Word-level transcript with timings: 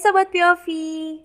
Sobat 0.00 0.32
POV, 0.32 0.64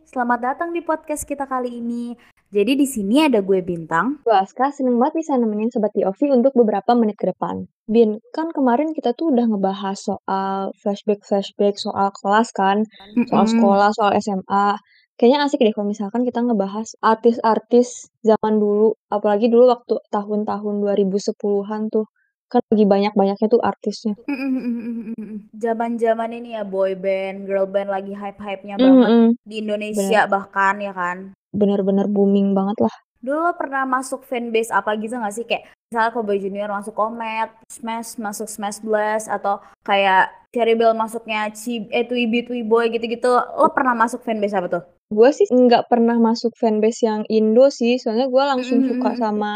selamat 0.04 0.39
datang 0.44 0.76
di 0.76 0.84
podcast 0.84 1.23
kita 1.23 1.48
kali 1.48 1.80
ini. 1.80 2.12
Jadi 2.52 2.76
di 2.76 2.84
sini 2.84 3.23
ada 3.23 3.40
gue 3.40 3.64
Bintang. 3.64 4.20
Gue 4.28 4.36
Aska, 4.36 4.68
seneng 4.76 5.00
banget 5.00 5.23
bisa 5.23 5.40
nemenin 5.40 5.71
Sobat 5.71 5.96
POV 5.96 6.36
untuk 6.36 6.52
beberapa 6.52 6.91
menit 6.91 7.16
ke 7.16 7.32
depan. 7.32 7.72
Bin, 7.88 8.20
kan 8.36 8.52
kemarin 8.52 8.91
kita 8.91 9.16
tuh 9.16 9.32
udah 9.32 9.48
ngebahas 9.48 9.96
soal 9.96 10.76
flashback-flashback 10.84 11.80
soal 11.80 12.12
kelas 12.20 12.52
kan, 12.52 12.84
soal 13.32 13.48
Mm-mm. 13.48 13.54
sekolah, 13.55 13.90
soal 13.96 14.12
SMA. 14.20 14.76
Kayaknya 15.16 15.39
asik 15.48 15.63
deh 15.63 15.71
kalau 15.71 15.88
misalkan 15.88 16.27
kita 16.27 16.44
ngebahas 16.44 16.99
artis-artis 16.99 18.12
zaman 18.27 18.60
dulu, 18.60 18.99
apalagi 19.07 19.48
dulu 19.48 19.71
waktu 19.71 20.04
tahun-tahun 20.12 20.84
2010-an 20.84 21.96
tuh. 21.96 22.12
Kan 22.45 22.62
lagi 22.70 22.85
banyak-banyaknya 22.85 23.48
tuh 23.49 23.62
artisnya. 23.62 24.13
Mm-mm-mm-mm-mm. 24.30 25.49
Zaman-zaman 25.58 26.30
ini 26.30 26.54
ya 26.54 26.62
boy 26.62 26.94
band, 26.94 27.49
girl 27.49 27.66
band 27.66 27.90
lagi 27.90 28.13
hype-hypenya 28.13 28.77
banget 28.77 29.09
mm. 29.09 29.30
di 29.41 29.55
Indonesia 29.66 30.30
bahkan 30.30 30.77
ya 30.77 30.94
kan. 30.94 31.34
Bener-bener 31.49 32.05
booming 32.05 32.54
banget 32.54 32.85
lah. 32.85 32.95
Dulu 33.26 33.49
lo 33.49 33.54
pernah 33.58 33.90
masuk 33.90 34.21
fanbase 34.30 34.70
apa 34.70 34.94
gitu 35.02 35.18
gak 35.18 35.34
sih? 35.34 35.49
Kayak 35.49 35.73
misalnya 35.90 36.13
Cowboy 36.13 36.38
Junior 36.38 36.70
masuk 36.70 36.94
Comet, 36.94 37.49
Smash 37.66 38.21
masuk 38.21 38.46
Smash 38.46 38.77
Blast, 38.85 39.26
atau 39.26 39.57
kayak 39.82 40.30
Cherry 40.54 40.77
Bell 40.77 40.93
masuknya 40.93 41.49
Ci 41.49 41.90
eh 41.90 42.05
Twiby 42.05 42.46
Twiboy 42.46 42.93
gitu-gitu. 42.93 43.34
Lo 43.34 43.73
pernah 43.73 43.98
masuk 43.98 44.21
fanbase 44.21 44.54
apa 44.54 44.70
tuh? 44.70 44.84
Gue 45.09 45.34
sih 45.34 45.49
nggak 45.49 45.90
pernah 45.90 46.21
masuk 46.21 46.54
fanbase 46.54 47.09
yang 47.09 47.26
Indo 47.26 47.73
sih, 47.73 47.98
soalnya 47.98 48.29
gue 48.29 48.43
langsung 48.46 48.85
suka 48.85 49.18
Mm-mm-mm-mm. 49.18 49.21
sama 49.21 49.54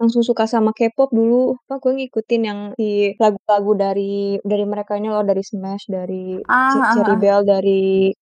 langsung 0.00 0.22
suka 0.28 0.44
sama 0.54 0.70
K-pop 0.78 1.10
dulu. 1.18 1.42
Apa 1.66 1.74
gue 1.82 1.92
ngikutin 1.98 2.42
yang 2.50 2.60
di 2.80 2.90
lagu-lagu 3.22 3.72
dari 3.84 4.14
dari 4.42 4.64
mereka 4.72 4.92
ini 4.98 5.08
loh, 5.12 5.22
dari 5.30 5.42
Smash, 5.50 5.84
dari 5.96 6.40
Ah, 6.48 6.70
Ce- 6.70 6.80
ah, 6.80 6.92
Cherry 6.92 7.14
ah. 7.14 7.20
Bell, 7.22 7.40
dari 7.52 7.80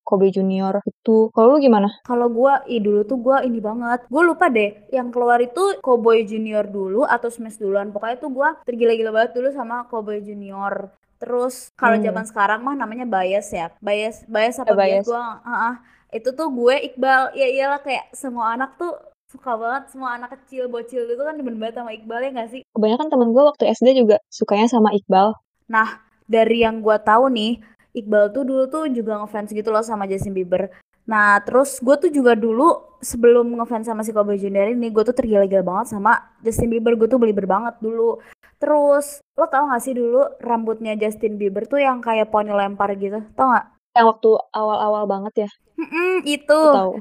Kobe 0.08 0.26
Junior 0.36 0.74
itu. 0.90 1.16
Kalau 1.34 1.48
lu 1.54 1.58
gimana? 1.66 1.88
Kalau 2.08 2.26
gua, 2.32 2.64
ih 2.66 2.80
dulu 2.80 3.00
tuh 3.10 3.18
gua 3.20 3.44
ini 3.48 3.60
banget. 3.68 4.00
Gue 4.08 4.22
lupa 4.24 4.46
deh, 4.48 4.70
yang 4.96 5.08
keluar 5.14 5.38
itu 5.44 5.60
Cowboy 5.84 6.24
Junior 6.24 6.64
dulu 6.66 7.04
atau 7.04 7.28
Smash 7.28 7.60
duluan. 7.62 7.92
Pokoknya 7.94 8.16
tuh 8.18 8.30
gua 8.32 8.48
tergila-gila 8.66 9.10
banget 9.16 9.32
dulu 9.36 9.48
sama 9.52 9.84
Cowboy 9.90 10.18
Junior. 10.24 10.74
Terus 11.20 11.54
kalau 11.76 11.96
Hmm. 11.98 12.04
zaman 12.06 12.24
sekarang 12.30 12.60
mah 12.64 12.74
namanya 12.74 13.04
bias 13.04 13.48
ya. 13.52 13.66
Bias, 13.82 14.24
bias 14.26 14.56
Ya, 14.62 14.62
apa 14.64 14.74
bias 14.74 15.04
bias. 15.04 15.04
gua, 15.04 15.20
ah, 15.44 15.52
ah. 15.70 15.74
itu 16.08 16.32
tuh 16.32 16.48
gue 16.48 16.74
Iqbal. 16.88 17.36
Ya 17.36 17.46
iyalah 17.52 17.80
kayak 17.84 18.08
semua 18.16 18.56
anak 18.56 18.80
tuh 18.80 18.96
suka 19.28 19.60
banget 19.60 19.92
semua 19.92 20.16
anak 20.16 20.40
kecil 20.40 20.72
bocil 20.72 21.04
itu 21.04 21.20
kan 21.20 21.36
demen 21.36 21.60
banget 21.60 21.76
sama 21.76 21.92
Iqbal 21.92 22.20
ya 22.24 22.30
gak 22.32 22.48
sih? 22.48 22.62
Kebanyakan 22.72 23.08
temen 23.12 23.28
gue 23.36 23.44
waktu 23.44 23.64
SD 23.76 23.86
juga 24.00 24.16
sukanya 24.32 24.66
sama 24.72 24.88
Iqbal. 24.96 25.36
Nah, 25.68 26.00
dari 26.24 26.64
yang 26.64 26.80
gua 26.80 26.96
tahu 26.96 27.28
nih, 27.28 27.60
Iqbal 27.92 28.32
tuh 28.32 28.48
dulu 28.48 28.64
tuh 28.72 28.88
juga 28.88 29.20
ngefans 29.20 29.52
gitu 29.52 29.68
loh 29.68 29.84
sama 29.84 30.08
Justin 30.08 30.32
Bieber. 30.32 30.72
Nah, 31.04 31.40
terus 31.44 31.76
gue 31.80 31.96
tuh 32.00 32.08
juga 32.12 32.32
dulu 32.32 32.96
sebelum 33.04 33.52
ngefans 33.52 33.88
sama 33.88 34.00
si 34.00 34.16
Cowboy 34.16 34.40
Junior 34.40 34.72
ini, 34.72 34.88
gue 34.88 35.04
tuh 35.04 35.12
tergila-gila 35.16 35.64
banget 35.64 35.92
sama 35.92 36.36
Justin 36.40 36.72
Bieber. 36.72 36.96
Gue 36.96 37.08
tuh 37.08 37.20
belieber 37.20 37.44
banget 37.44 37.76
dulu. 37.84 38.20
Terus, 38.56 39.20
lo 39.36 39.46
tau 39.46 39.68
gak 39.70 39.84
sih 39.84 39.92
dulu 39.92 40.24
rambutnya 40.40 40.96
Justin 40.96 41.36
Bieber 41.36 41.68
tuh 41.68 41.80
yang 41.84 42.00
kayak 42.00 42.32
poni 42.32 42.52
lempar 42.52 42.96
gitu? 42.96 43.20
Tau 43.36 43.52
gak? 43.52 43.76
Yang 43.92 44.06
waktu 44.08 44.30
awal-awal 44.56 45.04
banget 45.08 45.48
ya, 45.48 45.50
Mm-mm, 45.80 46.22
itu. 46.28 46.60
lu 46.60 46.76
tahu. 46.76 46.92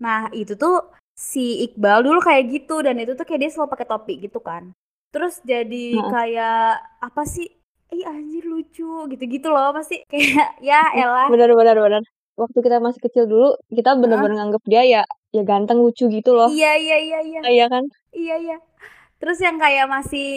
Nah, 0.00 0.32
itu 0.32 0.56
tuh 0.56 0.88
si 1.20 1.68
Iqbal 1.68 2.00
dulu 2.00 2.24
kayak 2.24 2.48
gitu 2.48 2.80
dan 2.80 2.96
itu 2.96 3.12
tuh 3.12 3.28
kayak 3.28 3.44
dia 3.44 3.50
selalu 3.52 3.76
pakai 3.76 3.86
topi 3.92 4.14
gitu 4.24 4.40
kan. 4.40 4.72
Terus 5.12 5.44
jadi 5.44 6.00
Heeh. 6.00 6.08
kayak 6.08 6.80
apa 7.04 7.22
sih? 7.28 7.44
Ih 7.92 8.06
anjir 8.06 8.46
lucu 8.46 9.04
gitu-gitu 9.12 9.52
loh 9.52 9.76
pasti 9.76 10.00
kayak 10.12 10.56
ya 10.64 10.80
elah. 10.96 11.28
Bener-bener 11.28 11.76
bener. 11.76 12.02
Waktu 12.40 12.58
kita 12.64 12.80
masih 12.80 13.04
kecil 13.04 13.28
dulu, 13.28 13.52
kita 13.68 13.92
Heeh. 13.92 14.00
bener-bener 14.00 14.40
nganggep 14.40 14.62
dia 14.64 14.82
ya 14.88 15.02
ya 15.30 15.42
ganteng 15.44 15.84
lucu 15.84 16.08
gitu 16.08 16.32
loh. 16.32 16.48
Iya 16.48 16.72
iya 16.80 16.96
iya 16.96 17.18
iya. 17.20 17.40
Iya 17.44 17.66
kan? 17.68 17.84
Iya 18.16 18.34
iya. 18.40 18.56
Terus 19.20 19.36
yang 19.44 19.60
kayak 19.60 19.92
masih 19.92 20.32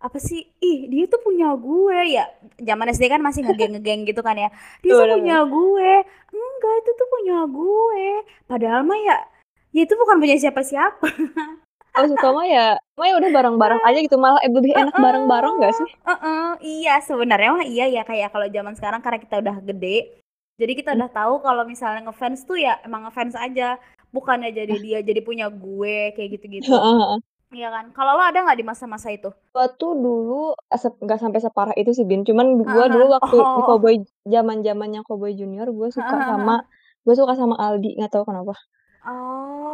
apa 0.00 0.16
sih? 0.16 0.48
Ih, 0.64 0.88
dia 0.88 1.04
tuh 1.12 1.20
punya 1.20 1.52
gue 1.60 2.16
ya. 2.16 2.24
Zaman 2.56 2.88
SD 2.88 3.12
kan 3.12 3.20
masih 3.20 3.44
ngegeng-ngegeng 3.44 4.00
gitu 4.08 4.24
kan 4.24 4.32
ya. 4.32 4.48
Dia 4.80 4.96
tuh 4.96 5.20
punya 5.20 5.44
gue. 5.44 5.92
Enggak, 6.32 6.74
itu 6.80 6.90
tuh 6.96 7.08
punya 7.12 7.38
gue. 7.44 8.06
Padahal 8.48 8.80
mah 8.88 8.96
ya 8.96 9.20
ya 9.70 9.80
itu 9.86 9.94
bukan 9.94 10.16
punya 10.18 10.36
siapa-siapa. 10.38 11.06
Kalau 11.90 12.06
suka 12.06 12.28
mah 12.30 12.46
ya, 12.46 12.66
mah 12.94 13.06
ya 13.10 13.14
udah 13.18 13.30
bareng-bareng 13.34 13.80
aja 13.82 13.98
gitu 13.98 14.14
malah 14.14 14.38
eh, 14.46 14.50
lebih 14.50 14.70
enak 14.78 14.94
bareng-bareng 14.94 15.54
gak 15.58 15.74
sih? 15.74 15.88
Heeh, 16.06 16.48
iya 16.62 16.94
sebenarnya 17.02 17.50
mah 17.50 17.66
iya 17.66 17.84
ya 17.90 18.02
kayak 18.06 18.30
kalau 18.30 18.46
zaman 18.46 18.74
sekarang 18.78 19.00
karena 19.02 19.18
kita 19.18 19.36
udah 19.42 19.56
gede. 19.58 19.98
Jadi 20.60 20.72
kita 20.76 20.92
udah 20.94 21.10
tahu 21.10 21.34
kalau 21.40 21.64
misalnya 21.66 22.04
ngefans 22.06 22.44
tuh 22.46 22.60
ya 22.60 22.78
emang 22.84 23.08
ngefans 23.08 23.34
aja, 23.34 23.80
bukannya 24.14 24.52
jadi 24.52 24.74
dia 24.78 24.98
jadi 25.00 25.20
punya 25.24 25.48
gue 25.50 26.12
kayak 26.14 26.28
gitu-gitu. 26.36 26.70
Iya 27.50 27.66
kan? 27.74 27.90
Kalau 27.90 28.14
lo 28.14 28.22
ada 28.22 28.46
nggak 28.46 28.58
di 28.60 28.66
masa-masa 28.66 29.10
itu? 29.10 29.26
Gua 29.50 29.66
tuh 29.74 29.98
dulu 29.98 30.54
nggak 30.70 31.18
sampai 31.18 31.40
separah 31.42 31.74
itu 31.74 31.90
sih 31.90 32.06
Bin, 32.06 32.22
cuman 32.22 32.62
gua 32.62 32.86
Heeh. 32.86 32.94
dulu 32.94 33.06
waktu 33.18 33.34
di 33.34 33.42
Oh. 33.42 33.66
Cowboy 33.66 33.94
zaman 34.22 34.62
zamannya 34.62 35.00
Cowboy 35.02 35.34
Junior, 35.34 35.66
gue 35.66 35.88
suka 35.90 36.06
Heeh, 36.06 36.22
heeh. 36.22 36.30
sama 36.30 36.54
gue 37.02 37.14
suka 37.18 37.32
sama 37.34 37.56
Aldi 37.58 37.98
nggak 37.98 38.12
tahu 38.14 38.22
kenapa. 38.28 38.54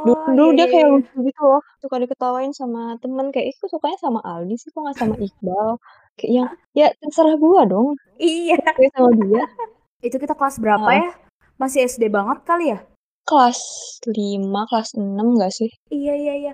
Dulu, 0.06 0.15
Oh, 0.15 0.31
dulu 0.33 0.50
iya 0.53 0.56
dia 0.56 0.67
iya 0.67 0.72
kayak 0.72 0.87
iya. 0.87 0.94
lucu 0.94 1.17
gitu 1.27 1.43
loh, 1.43 1.62
suka 1.83 1.97
diketawain 1.99 2.53
sama 2.55 2.83
temen 3.03 3.27
kayak, 3.34 3.47
ih 3.50 3.56
kok 3.59 3.71
sukanya 3.75 3.99
sama 3.99 4.21
Aldi 4.22 4.55
sih, 4.56 4.71
kok 4.71 4.81
nggak 4.87 4.97
sama 4.97 5.15
Iqbal? 5.27 5.71
Kayak 6.17 6.31
yang 6.33 6.49
ya 6.72 6.87
terserah 7.03 7.37
gua 7.37 7.67
dong, 7.67 7.99
Iya. 8.16 8.56
suka 8.62 8.89
sama 8.95 9.11
dia. 9.19 9.43
Itu 10.06 10.16
kita 10.22 10.34
kelas 10.39 10.56
berapa 10.62 10.87
Heeh. 10.87 11.03
ya? 11.03 11.11
Masih 11.59 11.89
SD 11.89 12.06
banget 12.12 12.39
kali 12.47 12.71
ya? 12.77 12.78
Kelas 13.27 13.59
5, 14.06 14.71
kelas 14.71 14.95
6 14.95 15.34
gak 15.34 15.50
sih? 15.50 15.66
Iya 15.91 16.15
iya 16.15 16.34
iya. 16.39 16.53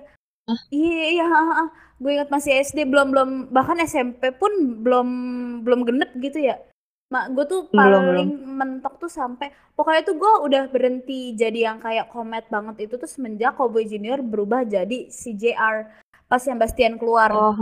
Hah? 0.49 0.59
Iya 0.73 1.03
iya, 1.13 1.25
heeh, 1.29 1.47
heeh. 1.53 1.67
Gue 2.01 2.11
ingat 2.17 2.29
masih 2.33 2.51
SD 2.65 2.89
belum 2.89 3.13
belum 3.13 3.29
bahkan 3.53 3.77
SMP 3.79 4.33
pun 4.35 4.81
belum 4.81 5.07
belum 5.63 5.85
genep 5.85 6.09
gitu 6.19 6.41
ya. 6.49 6.57
Mak 7.13 7.25
gue 7.29 7.45
tuh 7.45 7.61
Belum, 7.69 7.77
belum. 7.77 8.03
paling 8.09 8.31
mentok 8.49 8.93
tuh 8.97 9.11
sampai 9.11 9.53
pokoknya 9.77 10.01
tuh 10.01 10.17
gue 10.17 10.33
udah 10.49 10.63
berhenti 10.67 11.37
jadi 11.37 11.69
yang 11.69 11.77
kayak 11.77 12.09
komet 12.09 12.49
banget 12.49 12.89
itu 12.89 12.97
tuh 12.97 13.05
semenjak 13.05 13.53
Cowboy 13.53 13.85
Junior 13.85 14.17
berubah 14.19 14.65
jadi 14.65 15.13
si 15.13 15.37
JR 15.37 15.85
pas 16.25 16.41
yang 16.41 16.57
Bastian 16.57 16.97
keluar. 16.97 17.29
Oh. 17.29 17.53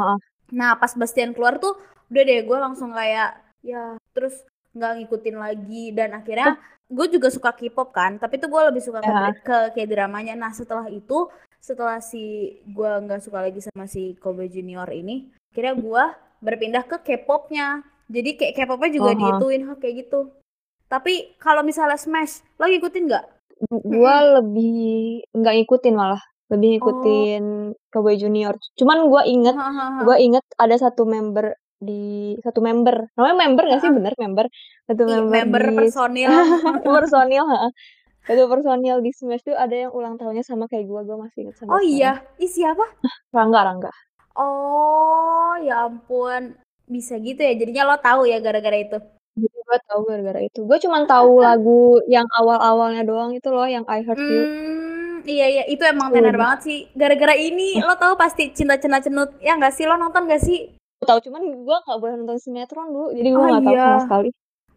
Nah 0.50 0.79
pas 0.79 0.95
Bastian 0.95 1.35
keluar 1.35 1.59
tuh 1.59 1.75
udah 2.07 2.23
deh 2.23 2.41
gue 2.41 2.57
langsung 2.57 2.95
kayak 2.95 3.35
ya 3.59 4.00
terus 4.12 4.39
nggak 4.72 5.03
ngikutin 5.03 5.35
lagi 5.35 5.91
dan 5.91 6.16
akhirnya 6.16 6.56
gue 6.88 7.07
juga 7.07 7.28
suka 7.28 7.51
K-pop 7.51 7.91
kan 7.91 8.16
tapi 8.16 8.35
tuh 8.35 8.47
gue 8.47 8.62
lebih 8.72 8.79
suka 8.79 9.00
ke, 9.00 9.07
Ya. 9.07 9.31
ke 9.35 9.57
kayak 9.75 9.89
dramanya 9.91 10.35
nah 10.35 10.51
setelah 10.51 10.88
itu 10.88 11.28
setelah 11.59 12.00
si 12.00 12.56
gue 12.66 12.91
nggak 13.03 13.19
suka 13.19 13.44
lagi 13.44 13.59
sama 13.59 13.83
si 13.83 14.16
Kobe 14.16 14.47
Junior 14.47 14.88
ini 14.91 15.28
akhirnya 15.51 15.75
gue 15.75 16.03
berpindah 16.39 16.83
ke 16.83 17.00
K-popnya 17.00 17.83
jadi 18.11 18.29
kayak 18.35 18.53
K-popnya 18.59 18.91
juga 18.91 19.11
Aha. 19.16 19.19
diituin 19.19 19.61
hah, 19.72 19.77
kayak 19.79 19.95
gitu 20.05 20.27
tapi 20.91 21.39
kalau 21.39 21.63
misalnya 21.63 21.95
Smash 21.95 22.44
lo 22.59 22.67
ngikutin 22.67 23.05
nggak 23.07 23.25
Gua 23.69 24.41
lebih 24.41 25.22
nggak 25.38 25.53
ngikutin 25.53 25.94
malah, 25.94 26.17
lebih 26.50 26.81
ngikutin 26.81 27.44
Cowboy 27.94 28.17
Junior. 28.17 28.57
Cuman 28.73 29.05
gua 29.05 29.21
inget, 29.21 29.53
Hahaha. 29.53 30.01
gua 30.01 30.17
inget 30.17 30.41
ada 30.57 30.81
satu 30.81 31.05
member 31.05 31.53
di 31.77 32.33
satu 32.41 32.57
member, 32.57 33.13
namanya 33.13 33.38
member 33.38 33.63
gak 33.69 33.85
sih 33.85 33.94
bener 33.94 34.17
member? 34.17 34.50
Satu 34.89 35.05
Ih, 35.05 35.13
member, 35.13 35.29
member 35.29 35.61
di 35.61 35.77
personil 35.77 36.33
personil, 36.97 37.45
heeh. 37.45 37.71
Satu 38.25 38.50
personil 38.50 38.97
di 39.06 39.13
Smash 39.13 39.45
tuh 39.45 39.53
ada 39.53 39.77
yang 39.77 39.94
ulang 39.94 40.18
tahunnya 40.18 40.41
sama 40.41 40.65
kayak 40.65 40.89
gua, 40.89 41.06
gua 41.06 41.30
masih 41.30 41.45
inget 41.45 41.62
sampai 41.62 41.77
oh 41.77 41.81
sekarang. 41.86 41.94
iya 41.94 42.12
ih 42.41 42.50
siapa 42.50 42.86
Rangga, 43.30 43.62
Rangga. 43.62 43.91
Oh, 44.41 45.53
ya 45.62 45.86
ampun. 45.86 46.57
Bisa 46.91 47.13
gitu 47.23 47.39
ya. 47.39 47.53
Jadinya 47.55 47.83
lo 47.88 47.95
tahu 48.03 48.27
ya 48.27 48.38
gara-gara 48.43 48.75
itu. 48.75 48.97
Jadi 49.39 49.57
gua 49.63 49.79
tahu 49.88 50.01
gara-gara 50.11 50.39
itu. 50.43 50.59
Gua 50.67 50.77
cuman 50.83 51.03
tahu 51.07 51.31
lagu 51.39 51.81
yang 52.11 52.27
awal-awalnya 52.35 53.07
doang 53.07 53.31
itu 53.31 53.47
loh, 53.47 53.63
yang 53.63 53.88
I 53.88 54.03
Heart 54.03 54.19
You. 54.19 54.41
Hmm, 54.43 55.15
iya 55.23 55.45
iya, 55.47 55.63
itu 55.71 55.79
emang 55.88 56.11
Itu 56.11 56.19
tenar 56.19 56.35
banget 56.35 56.59
sih. 56.67 56.79
Gara-gara 56.91 57.35
ini 57.39 57.79
lo 57.79 57.95
tahu 57.95 58.13
pasti 58.19 58.51
cinta 58.51 58.75
cena 58.75 58.99
cenut. 58.99 59.31
Ya 59.39 59.55
nggak 59.55 59.71
sih? 59.71 59.88
Lo 59.88 59.95
nonton 59.95 60.27
gak 60.27 60.43
sih? 60.43 60.75
Tahu 61.01 61.19
cuman 61.31 61.41
gua 61.63 61.79
nggak 61.88 61.97
boleh 61.97 62.13
nonton 62.19 62.38
sinetron 62.38 62.91
dulu, 62.91 63.07
jadi 63.15 63.29
gua 63.33 63.41
Oh, 63.41 63.47
nggak 63.55 63.63
tahu 63.65 63.73
iya. 63.73 63.85
sama 63.88 63.99
sekali. 64.05 64.29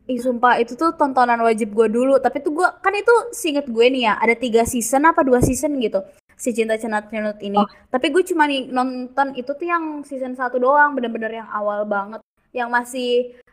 Ih 0.05 0.20
sumpah 0.20 0.61
itu 0.61 0.76
tuh 0.76 0.93
tontonan 1.00 1.40
wajib 1.40 1.72
gue 1.72 1.88
dulu 1.88 2.20
Tapi 2.20 2.44
tuh 2.44 2.52
gue 2.52 2.69
kan 2.84 2.93
itu 2.93 3.08
seinget 3.32 3.64
gue 3.64 3.88
nih 3.88 4.05
ya 4.05 4.20
Ada 4.20 4.37
tiga 4.37 4.69
season 4.69 5.08
apa 5.08 5.25
dua 5.25 5.40
season 5.40 5.81
gitu 5.81 6.05
Si 6.35 6.51
Cinta 6.51 6.75
Cenut 6.75 7.07
Cenut 7.09 7.39
ini 7.41 7.57
Oh. 7.57 7.67
Tapi 7.89 8.11
gue 8.11 8.23
cuma 8.27 8.45
nih 8.45 8.67
nonton 8.69 9.33
itu 9.35 9.51
tuh 9.51 9.67
yang 9.67 10.03
season 10.03 10.35
satu 10.35 10.59
doang 10.59 10.93
Bener-bener 10.93 11.41
yang 11.41 11.49
awal 11.49 11.83
banget 11.85 12.21
Yang 12.51 12.69
masih 12.71 13.11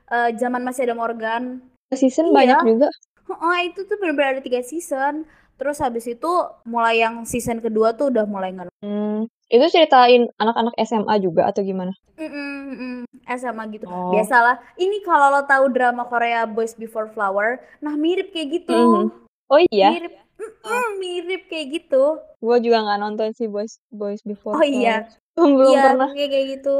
eh, 0.10 0.30
zaman 0.36 0.62
masih 0.62 0.89
ada 0.89 0.95
Morgan 0.95 1.62
Season 1.92 2.30
Iya. 2.30 2.36
banyak 2.36 2.60
juga. 2.66 2.88
Oh 3.31 3.56
itu 3.57 3.83
tuh 3.83 3.95
bener-bener 3.95 4.39
ada 4.39 4.42
tiga 4.42 4.60
season 4.62 5.24
Terus 5.56 5.78
habis 5.78 6.10
itu 6.10 6.31
mulai 6.66 7.00
yang 7.00 7.22
season 7.22 7.62
kedua 7.62 7.94
tuh 7.94 8.10
udah 8.10 8.25
mulai 8.25 8.50
nggak 8.50 8.74
Hmm. 8.81 9.30
Itu 9.45 9.68
ceritain 9.69 10.25
anak-anak 10.39 10.74
SMA 10.81 11.22
juga 11.22 11.45
atau 11.45 11.62
gimana? 11.62 11.92
Mhm, 12.18 13.06
SMA 13.28 13.63
gitu. 13.69 13.86
Oh. 13.86 14.10
Biasalah. 14.10 14.57
Ini 14.74 15.04
kalau 15.04 15.30
lo 15.30 15.44
tahu 15.45 15.69
drama 15.69 16.07
Korea 16.07 16.48
Boys 16.48 16.74
Before 16.74 17.12
Flower, 17.12 17.60
nah 17.78 17.94
mirip 17.94 18.31
kayak 18.31 18.63
gitu. 18.63 18.74
Mhm. 18.74 19.06
Oh 19.51 19.60
iya? 19.68 19.92
Mirip 19.92 20.16
mhm, 20.41 20.89
mirip 20.97 21.41
kayak 21.47 21.67
gitu. 21.71 22.17
Gua 22.41 22.57
juga 22.57 22.81
nggak 22.81 22.99
nonton 22.99 23.29
sih 23.33 23.45
Boys 23.45 23.77
Boys 23.88 24.21
Before 24.21 24.57
Oh 24.57 24.65
iya? 24.65 25.05
Belum 25.33 25.73
Iya, 25.73 25.83
pernah. 25.88 26.09
kayak 26.11 26.29
kayak 26.29 26.47
gitu. 26.59 26.75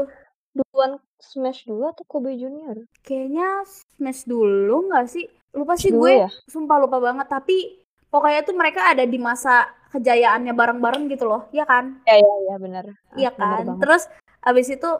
Duluan 0.52 1.00
Smash 1.16 1.64
dulu 1.64 1.88
atau 1.88 2.04
Kobe 2.04 2.36
Junior? 2.36 2.84
Kayaknya 3.00 3.64
Smash 3.64 4.28
dulu 4.28 4.90
nggak 4.90 5.06
sih? 5.08 5.24
Lupa 5.56 5.74
sih 5.76 5.88
Dulu 5.88 6.04
gue. 6.04 6.14
ya? 6.26 6.28
Sumpah 6.50 6.76
lupa 6.82 6.98
banget. 7.00 7.26
Tapi 7.30 7.80
pokoknya 8.12 8.44
tuh 8.44 8.56
mereka 8.58 8.92
ada 8.92 9.06
di 9.08 9.16
masa 9.16 9.70
kejayaannya 9.92 10.52
bareng-bareng 10.52 11.08
gitu 11.08 11.24
loh. 11.24 11.48
Iya 11.52 11.64
kan? 11.64 12.00
Iya 12.04 12.16
iya 12.20 12.34
iya 12.48 12.56
benar. 12.60 12.84
Ah, 12.88 13.16
Iya 13.16 13.30
kan? 13.32 13.64
banget. 13.64 13.80
Terus 13.80 14.02
abis 14.42 14.68
itu 14.68 14.90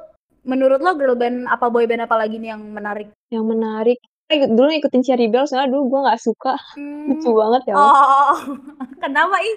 menurut 0.43 0.81
lo 0.83 0.97
girl 0.99 1.15
band 1.15 1.47
apa 1.47 1.69
boy 1.69 1.85
band 1.87 2.03
apa 2.09 2.17
lagi 2.19 2.41
nih 2.41 2.57
yang 2.57 2.63
menarik? 2.73 3.09
Yang 3.29 3.45
menarik, 3.47 3.99
dulu 4.49 4.67
ngikutin 4.69 5.03
Cherry 5.03 5.27
Bell 5.29 5.45
soalnya 5.45 5.73
dulu 5.73 5.83
gua 5.93 6.01
nggak 6.11 6.23
suka. 6.23 6.55
Lucu 7.09 7.29
Hmm. 7.29 7.39
banget 7.39 7.63
ya. 7.69 7.75
Oh, 7.77 8.35
kenapa 9.03 9.37
ih? 9.41 9.57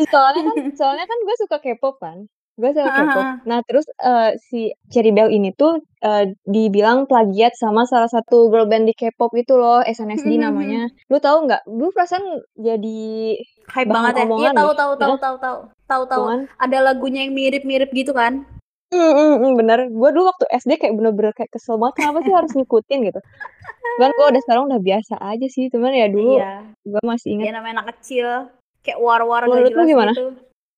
Soalnya 0.00 0.42
kan 0.48 0.56
soalnya 0.78 1.04
kan 1.04 1.18
gue 1.20 1.36
suka 1.36 1.56
K-pop 1.58 1.96
kan. 2.00 2.18
Gue 2.56 2.70
suka 2.72 2.88
K-pop. 2.88 3.26
Nah, 3.44 3.60
terus 3.64 3.84
eh, 3.96 4.36
si 4.38 4.72
Cherry 4.88 5.12
Bell 5.12 5.28
ini 5.28 5.52
tuh 5.52 5.80
eh, 6.00 6.32
dibilang 6.44 7.04
plagiat 7.04 7.56
sama 7.56 7.84
salah 7.84 8.08
satu 8.08 8.48
girl 8.48 8.64
band 8.64 8.84
di 8.84 8.92
K-pop 8.92 9.32
itu 9.32 9.56
loh, 9.56 9.80
SNSD 9.80 10.36
Mhm, 10.36 10.42
namanya. 10.42 10.82
Lu 11.08 11.16
tahu 11.16 11.48
nggak? 11.48 11.64
Dulu 11.64 11.88
perasaan 11.92 12.24
jadi 12.56 13.00
Hype 13.70 13.88
banget 13.88 14.12
ya. 14.12 14.24
Iya 14.24 14.50
tahu 14.52 14.72
deh. 14.72 14.76
tahu 14.76 14.92
tahu 14.96 15.16
tahu 15.16 15.36
tahu. 15.36 15.58
Tahu 15.84 16.02
tahu. 16.06 16.20
omongan. 16.22 16.40
Ada 16.56 16.78
lagunya 16.80 17.20
yang 17.24 17.32
mirip-mirip 17.32 17.90
gitu 17.92 18.12
kan? 18.12 18.44
Hmm, 18.90 19.54
bener. 19.54 19.86
Gue 19.88 20.10
dulu 20.10 20.26
waktu 20.26 20.50
SD 20.50 20.70
kayak 20.76 20.94
bener-bener 20.94 21.30
kayak 21.30 21.50
kesel 21.50 21.78
banget 21.78 22.02
kenapa 22.02 22.18
sih 22.20 22.34
harus 22.34 22.50
ngikutin 22.50 22.98
gitu. 23.06 23.20
Cuman 23.96 24.10
gue 24.10 24.26
udah 24.28 24.42
sekarang 24.42 24.64
udah 24.66 24.80
biasa 24.80 25.14
aja 25.16 25.46
sih. 25.46 25.70
Cuman 25.70 25.94
ya 25.94 26.06
dulu 26.06 26.36
Iya. 26.36 26.66
gue 26.82 27.02
masih 27.02 27.28
inget. 27.34 27.44
Ya 27.46 27.52
namanya 27.54 27.74
anak 27.80 27.96
kecil. 27.96 28.50
Kayak 28.80 28.98
war-war 28.98 29.42
gak 29.42 29.48
Menurut 29.48 29.68
lu 29.68 29.74
jelas 29.76 29.88
gimana? 29.88 30.12
gitu. 30.12 30.26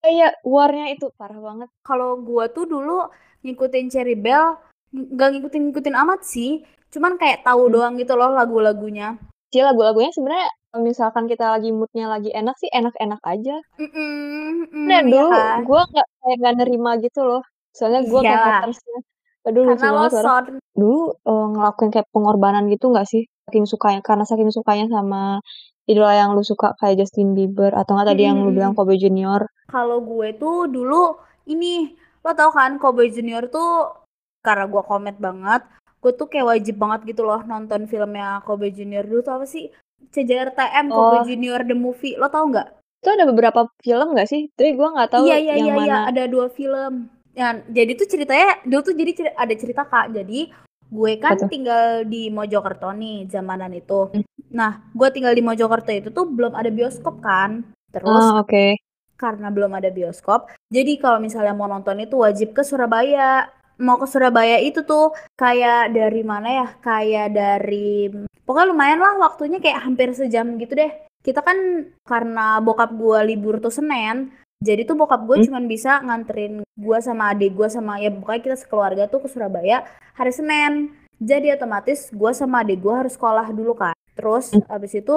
Iya, 0.02 0.28
warnya 0.42 0.86
itu 0.90 1.06
parah 1.14 1.38
banget. 1.38 1.68
Kalau 1.80 2.18
gua 2.18 2.50
tuh 2.50 2.66
dulu 2.66 3.06
ngikutin 3.40 3.86
Cherry 3.86 4.14
Bell 4.14 4.58
nggak 4.92 5.28
ngikutin-ngikutin 5.32 5.94
amat 5.96 6.20
sih. 6.22 6.66
Cuman 6.90 7.16
kayak 7.16 7.42
tahu 7.42 7.66
Hmm. 7.66 7.72
doang 7.72 7.94
gitu 7.96 8.12
loh 8.12 8.28
lagu-lagunya. 8.28 9.16
Sih 9.48 9.62
lagu-lagunya 9.62 10.10
sebenarnya 10.10 10.48
kalau 10.68 10.82
misalkan 10.82 11.24
kita 11.26 11.44
lagi 11.46 11.70
moodnya 11.70 12.08
lagi 12.08 12.28
enak 12.28 12.56
sih 12.56 12.68
enak-enak 12.68 13.20
aja. 13.22 13.56
Mm-mm, 13.76 14.66
mm, 14.66 14.84
Nah 14.84 15.00
iya 15.00 15.06
dulu 15.06 15.28
kan? 15.30 15.58
gue 15.62 15.80
nggak 15.86 16.06
kayak 16.18 16.36
nggak 16.36 16.54
nerima 16.58 16.90
gitu 16.98 17.20
loh. 17.22 17.42
Soalnya 17.72 18.04
gue 18.04 18.20
kayak 18.20 18.44
hatersnya. 18.62 18.98
Aduh 19.42 19.62
lucu 19.66 19.82
Karena 19.82 19.90
lo 19.90 19.98
banget 20.06 20.12
orang. 20.22 20.44
Dulu 20.72 21.00
eh, 21.18 21.46
ngelakuin 21.56 21.90
kayak 21.90 22.08
pengorbanan 22.14 22.64
gitu 22.70 22.92
nggak 22.94 23.08
sih? 23.08 23.26
Saking 23.48 23.66
sukanya 23.66 24.00
karena 24.06 24.22
saking 24.22 24.50
sukanya 24.54 24.86
sama 24.86 25.42
idola 25.90 26.14
yang 26.14 26.38
lu 26.38 26.46
suka 26.46 26.78
kayak 26.78 27.02
Justin 27.02 27.34
Bieber 27.34 27.74
atau 27.74 27.98
nggak 27.98 28.14
tadi 28.14 28.22
yang 28.22 28.38
lu 28.38 28.54
bilang. 28.54 28.78
Kobe 28.78 28.94
Junior. 28.94 29.50
Kalau 29.66 29.98
gue 30.04 30.36
tuh 30.38 30.70
dulu 30.70 31.18
ini 31.50 31.90
lo 32.22 32.30
tau 32.38 32.54
kan 32.54 32.78
Cowboy 32.78 33.10
Junior 33.10 33.50
tuh 33.50 33.98
karena 34.46 34.70
gue 34.70 34.82
komet 34.86 35.18
banget, 35.18 35.62
gue 35.98 36.12
tuh 36.14 36.30
kayak 36.30 36.46
wajib 36.54 36.78
banget 36.78 37.14
gitu 37.14 37.26
loh 37.26 37.42
nonton 37.42 37.90
filmnya 37.90 38.38
Cowboy 38.46 38.70
Junior 38.70 39.02
dulu 39.02 39.26
tuh 39.26 39.42
apa 39.42 39.46
sih? 39.46 39.70
CJRTM 40.12 40.90
Oh. 40.90 41.22
Junior 41.26 41.62
the 41.66 41.74
movie, 41.74 42.14
lo 42.14 42.30
tau 42.30 42.46
nggak? 42.46 42.78
Itu 43.02 43.10
ada 43.10 43.26
beberapa 43.26 43.66
film 43.82 44.14
nggak 44.14 44.28
sih? 44.30 44.50
Tapi 44.54 44.70
gue 44.78 44.86
nggak 44.86 45.10
tahu 45.10 45.26
Iya 45.26 45.38
iya 45.38 45.54
yang 45.58 45.66
iya 45.66 45.74
iya 45.82 45.96
mana. 45.98 46.10
ada 46.14 46.22
dua 46.30 46.46
film. 46.46 47.10
Ya, 47.32 47.64
jadi 47.64 47.96
tuh 47.96 48.08
ceritanya 48.08 48.60
dulu 48.68 48.80
tuh 48.92 48.94
jadi 48.96 49.32
ada 49.32 49.54
cerita 49.56 49.82
kak. 49.88 50.12
Jadi 50.12 50.52
gue 50.92 51.12
kan 51.16 51.40
tuh? 51.40 51.48
tinggal 51.48 52.04
di 52.04 52.28
Mojokerto 52.28 52.92
nih 52.92 53.24
zamanan 53.32 53.72
itu. 53.72 54.12
Hmm. 54.12 54.24
Nah, 54.52 54.84
gue 54.92 55.08
tinggal 55.08 55.32
di 55.32 55.40
Mojokerto 55.40 55.88
itu 55.92 56.12
tuh 56.12 56.28
belum 56.28 56.52
ada 56.52 56.68
bioskop 56.68 57.24
kan. 57.24 57.64
Terus 57.92 58.36
Ah 58.36 58.40
oke. 58.40 58.76
karena 59.22 59.54
belum 59.54 59.70
ada 59.78 59.86
bioskop, 59.94 60.50
jadi 60.66 60.98
kalau 60.98 61.22
misalnya 61.22 61.54
mau 61.54 61.70
nonton 61.70 61.94
itu 62.02 62.18
wajib 62.18 62.58
ke 62.58 62.66
Surabaya. 62.66 63.46
Mau 63.78 63.94
ke 63.94 64.06
Surabaya 64.10 64.58
itu 64.58 64.82
tuh 64.82 65.14
kayak 65.38 65.94
dari 65.94 66.22
mana 66.26 66.48
ya? 66.50 66.68
Kayak 66.82 67.30
dari 67.30 68.10
pokoknya 68.42 68.66
lumayan 68.74 68.98
lah 68.98 69.14
waktunya 69.22 69.62
kayak 69.62 69.86
hampir 69.86 70.10
sejam 70.10 70.58
gitu 70.58 70.74
deh. 70.74 70.90
Kita 71.22 71.38
kan 71.38 71.54
karena 72.02 72.58
bokap 72.58 72.90
gua 72.98 73.22
libur 73.22 73.62
tuh 73.62 73.70
Senin, 73.70 74.34
jadi 74.62 74.86
tuh 74.86 74.94
bokap 74.94 75.26
gue 75.26 75.42
Hmm. 75.42 75.46
cuman 75.50 75.64
bisa 75.66 75.98
nganterin 76.00 76.62
gua 76.78 77.02
sama 77.02 77.34
adik 77.34 77.52
gua 77.58 77.66
sama 77.66 77.98
ya 77.98 78.14
pokoknya 78.14 78.42
kita 78.46 78.56
sekeluarga 78.62 79.10
tuh 79.10 79.26
ke 79.26 79.28
Surabaya 79.28 79.82
hari 80.14 80.30
Senin. 80.30 80.94
Jadi 81.18 81.54
otomatis 81.54 82.10
gua 82.14 82.30
sama 82.30 82.62
adik 82.62 82.78
gua 82.82 83.02
harus 83.02 83.14
sekolah 83.18 83.50
dulu 83.50 83.74
kan. 83.74 83.94
Terus 84.14 84.54
Hmm. 84.54 84.62
abis 84.70 84.94
itu 84.96 85.16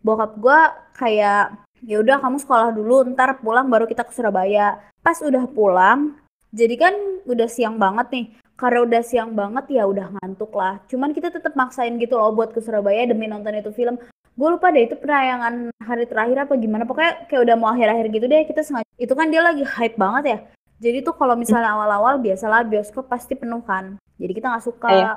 bokap 0.00 0.40
gua 0.40 0.72
kayak 0.96 1.52
ya 1.84 2.00
udah 2.00 2.16
kamu 2.24 2.40
sekolah 2.40 2.72
dulu 2.72 3.04
ntar 3.12 3.36
pulang 3.44 3.68
baru 3.68 3.84
kita 3.84 4.00
ke 4.08 4.12
Surabaya 4.16 4.80
pas 5.04 5.20
udah 5.20 5.44
pulang 5.44 6.16
jadi 6.50 6.74
kan 6.74 6.94
udah 7.28 7.48
siang 7.52 7.76
banget 7.76 8.06
nih 8.10 8.26
karena 8.56 8.80
udah 8.80 9.02
siang 9.04 9.36
banget 9.36 9.76
ya 9.76 9.84
udah 9.84 10.08
ngantuk 10.16 10.56
lah 10.56 10.80
cuman 10.88 11.12
kita 11.12 11.28
tetap 11.28 11.52
maksain 11.52 12.00
gitu 12.00 12.16
loh 12.16 12.32
buat 12.32 12.56
ke 12.56 12.64
Surabaya 12.64 13.04
demi 13.04 13.28
nonton 13.28 13.52
itu 13.52 13.68
film 13.76 14.00
gue 14.36 14.48
lupa 14.52 14.68
deh 14.68 14.84
itu 14.84 14.96
penayangan 15.00 15.72
hari 15.80 16.04
terakhir 16.04 16.44
apa 16.44 16.52
gimana. 16.60 16.84
Pokoknya 16.84 17.24
kayak 17.26 17.42
udah 17.48 17.56
mau 17.56 17.72
akhir-akhir 17.72 18.06
gitu 18.12 18.26
deh 18.28 18.44
kita 18.44 18.60
sengaja. 18.60 18.88
Itu 19.00 19.16
kan 19.16 19.32
dia 19.32 19.40
lagi 19.40 19.64
hype 19.64 19.96
banget 19.96 20.24
ya. 20.28 20.38
Jadi 20.76 21.00
tuh 21.00 21.16
kalau 21.16 21.32
misalnya 21.40 21.72
awal-awal 21.72 22.20
biasalah 22.20 22.68
bioskop 22.68 23.08
pasti 23.08 23.32
penuh 23.32 23.64
kan. 23.64 23.96
Jadi 24.20 24.32
kita 24.36 24.52
nggak 24.52 24.64
suka. 24.64 24.90
Iya. 24.92 25.14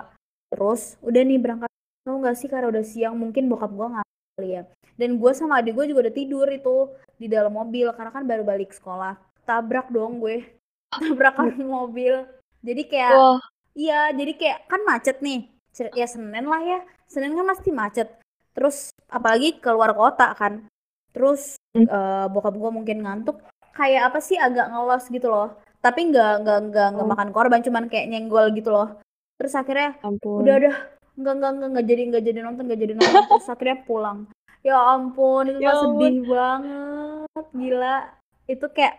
terus 0.50 0.98
udah 1.06 1.22
nih 1.22 1.38
berangkat. 1.38 1.70
Tau 2.02 2.18
nggak 2.18 2.36
sih 2.40 2.50
karena 2.50 2.74
udah 2.74 2.82
siang 2.82 3.14
mungkin 3.14 3.46
bokap 3.52 3.70
gue 3.70 3.88
nggak 3.92 4.08
kali 4.08 4.50
ya. 4.58 4.64
Dan 4.98 5.22
gue 5.22 5.32
sama 5.36 5.62
adik 5.62 5.78
gue 5.78 5.86
juga 5.94 6.10
udah 6.10 6.16
tidur 6.16 6.48
itu 6.50 6.76
di 7.20 7.28
dalam 7.28 7.54
mobil. 7.54 7.92
Karena 7.94 8.10
kan 8.10 8.24
baru 8.24 8.48
balik 8.48 8.72
sekolah. 8.72 9.20
Tabrak 9.44 9.92
dong 9.92 10.24
gue. 10.24 10.48
Tabrakan 10.96 11.60
mobil. 11.76 12.24
Jadi 12.64 12.82
kayak 12.88 13.44
iya 13.76 14.10
jadi 14.16 14.32
kayak 14.34 14.60
kan 14.72 14.82
macet 14.88 15.20
nih. 15.20 15.46
Ya 15.94 16.08
Senin 16.08 16.48
lah 16.48 16.64
ya. 16.64 16.80
Senin 17.06 17.36
kan 17.36 17.46
pasti 17.46 17.70
macet 17.70 18.10
terus 18.52 18.78
apalagi 19.08 19.58
keluar 19.58 19.94
kota 19.94 20.34
kan. 20.34 20.66
Terus 21.12 21.56
Hmm. 21.70 21.86
eh, 21.86 22.26
bokap 22.28 22.54
gue 22.54 22.72
mungkin 22.74 23.06
ngantuk 23.06 23.38
kayak 23.72 24.10
apa 24.10 24.20
sih 24.20 24.36
agak 24.36 24.70
ngelos 24.70 25.06
gitu 25.08 25.30
loh. 25.30 25.54
Tapi 25.80 26.10
nggak 26.10 26.32
nggak 26.42 26.60
nggak 26.68 26.88
nggak 26.98 27.08
Oh. 27.08 27.12
makan 27.14 27.30
korban 27.30 27.62
cuman 27.62 27.86
kayak 27.88 28.10
nyenggol 28.10 28.50
gitu 28.52 28.70
loh. 28.70 28.98
Terus 29.38 29.54
akhirnya 29.54 29.96
ampun. 30.02 30.44
udah 30.44 30.56
udah 30.58 30.76
nggak 31.16 31.34
nggak 31.36 31.52
nggak 31.54 31.70
nggak 31.70 31.86
jadi 31.88 32.02
nggak 32.10 32.24
jadi 32.26 32.40
nonton 32.42 32.64
nggak 32.66 32.82
jadi 32.82 32.94
nonton. 32.98 33.24
Terus 33.30 33.48
akhirnya 33.48 33.78
pulang. 33.86 34.20
Ya 34.60 34.76
ampun 34.76 35.44
itu 35.48 35.62
Ya 35.62 35.72
sedih 35.78 36.16
banget 36.28 37.46
gila. 37.54 37.98
Itu 38.46 38.66
kayak 38.70 38.96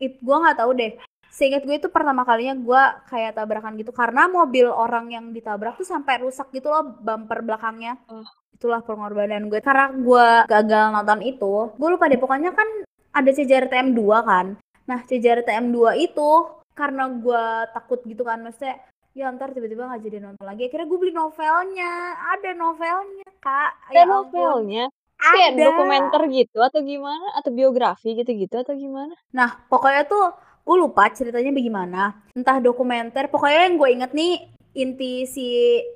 it 0.00 0.18
gue 0.18 0.36
nggak 0.36 0.58
tahu 0.58 0.70
deh 0.74 0.92
seingat 1.34 1.66
gue 1.66 1.74
itu 1.82 1.90
pertama 1.90 2.22
kalinya 2.22 2.54
gue 2.54 2.82
kayak 3.10 3.34
tabrakan 3.34 3.74
gitu. 3.74 3.90
Karena 3.90 4.30
mobil 4.30 4.70
orang 4.70 5.10
yang 5.10 5.34
ditabrak 5.34 5.74
tuh 5.74 5.86
sampai 5.86 6.22
rusak 6.22 6.54
gitu 6.54 6.70
loh 6.70 6.94
bumper 7.02 7.42
belakangnya. 7.42 7.98
Oh. 8.06 8.22
itulah 8.54 8.86
pengorbanan 8.86 9.50
gue. 9.50 9.58
Karena 9.58 9.90
gue 9.90 10.28
gagal 10.46 10.84
nonton 10.94 11.20
itu 11.26 11.74
gue 11.74 11.88
lupa 11.90 12.06
deh. 12.06 12.22
Pokoknya 12.22 12.54
kan 12.54 12.86
ada 13.10 13.30
CJRTM 13.34 13.98
2 13.98 14.30
kan. 14.30 14.46
Nah 14.86 14.98
CJRTM 15.02 15.74
2 15.74 16.06
itu 16.06 16.30
karena 16.78 17.10
gue 17.10 17.44
takut 17.74 17.98
gitu 18.06 18.22
kan. 18.22 18.38
Maksudnya 18.46 18.78
ya 19.14 19.30
ntar 19.34 19.50
tiba-tiba 19.50 19.90
nggak 19.90 20.02
jadi 20.06 20.18
nonton 20.22 20.46
lagi. 20.46 20.70
Akhirnya 20.70 20.86
gue 20.86 20.98
beli 21.02 21.12
novelnya. 21.12 21.92
Ada 22.38 22.50
novelnya 22.54 23.28
kak. 23.42 23.70
Ada 23.90 23.98
ya 23.98 24.04
novelnya? 24.06 24.84
Kayak 25.14 25.50
ada. 25.56 25.62
dokumenter 25.66 26.22
gitu 26.30 26.58
atau 26.62 26.80
gimana? 26.80 27.26
Atau 27.36 27.50
biografi 27.50 28.14
gitu-gitu 28.14 28.54
atau 28.54 28.74
gimana? 28.78 29.14
nah 29.34 29.60
pokoknya 29.66 30.06
tuh 30.06 30.30
gue 30.64 30.76
lupa 30.78 31.08
ceritanya 31.08 31.50
bagaimana. 31.50 32.02
Entah 32.32 32.58
dokumenter 32.58 33.28
pokoknya 33.28 33.60
yang 33.62 33.76
gue 33.76 33.88
inget 33.90 34.10
nih 34.10 34.32
inti 34.74 35.22
si 35.24 35.46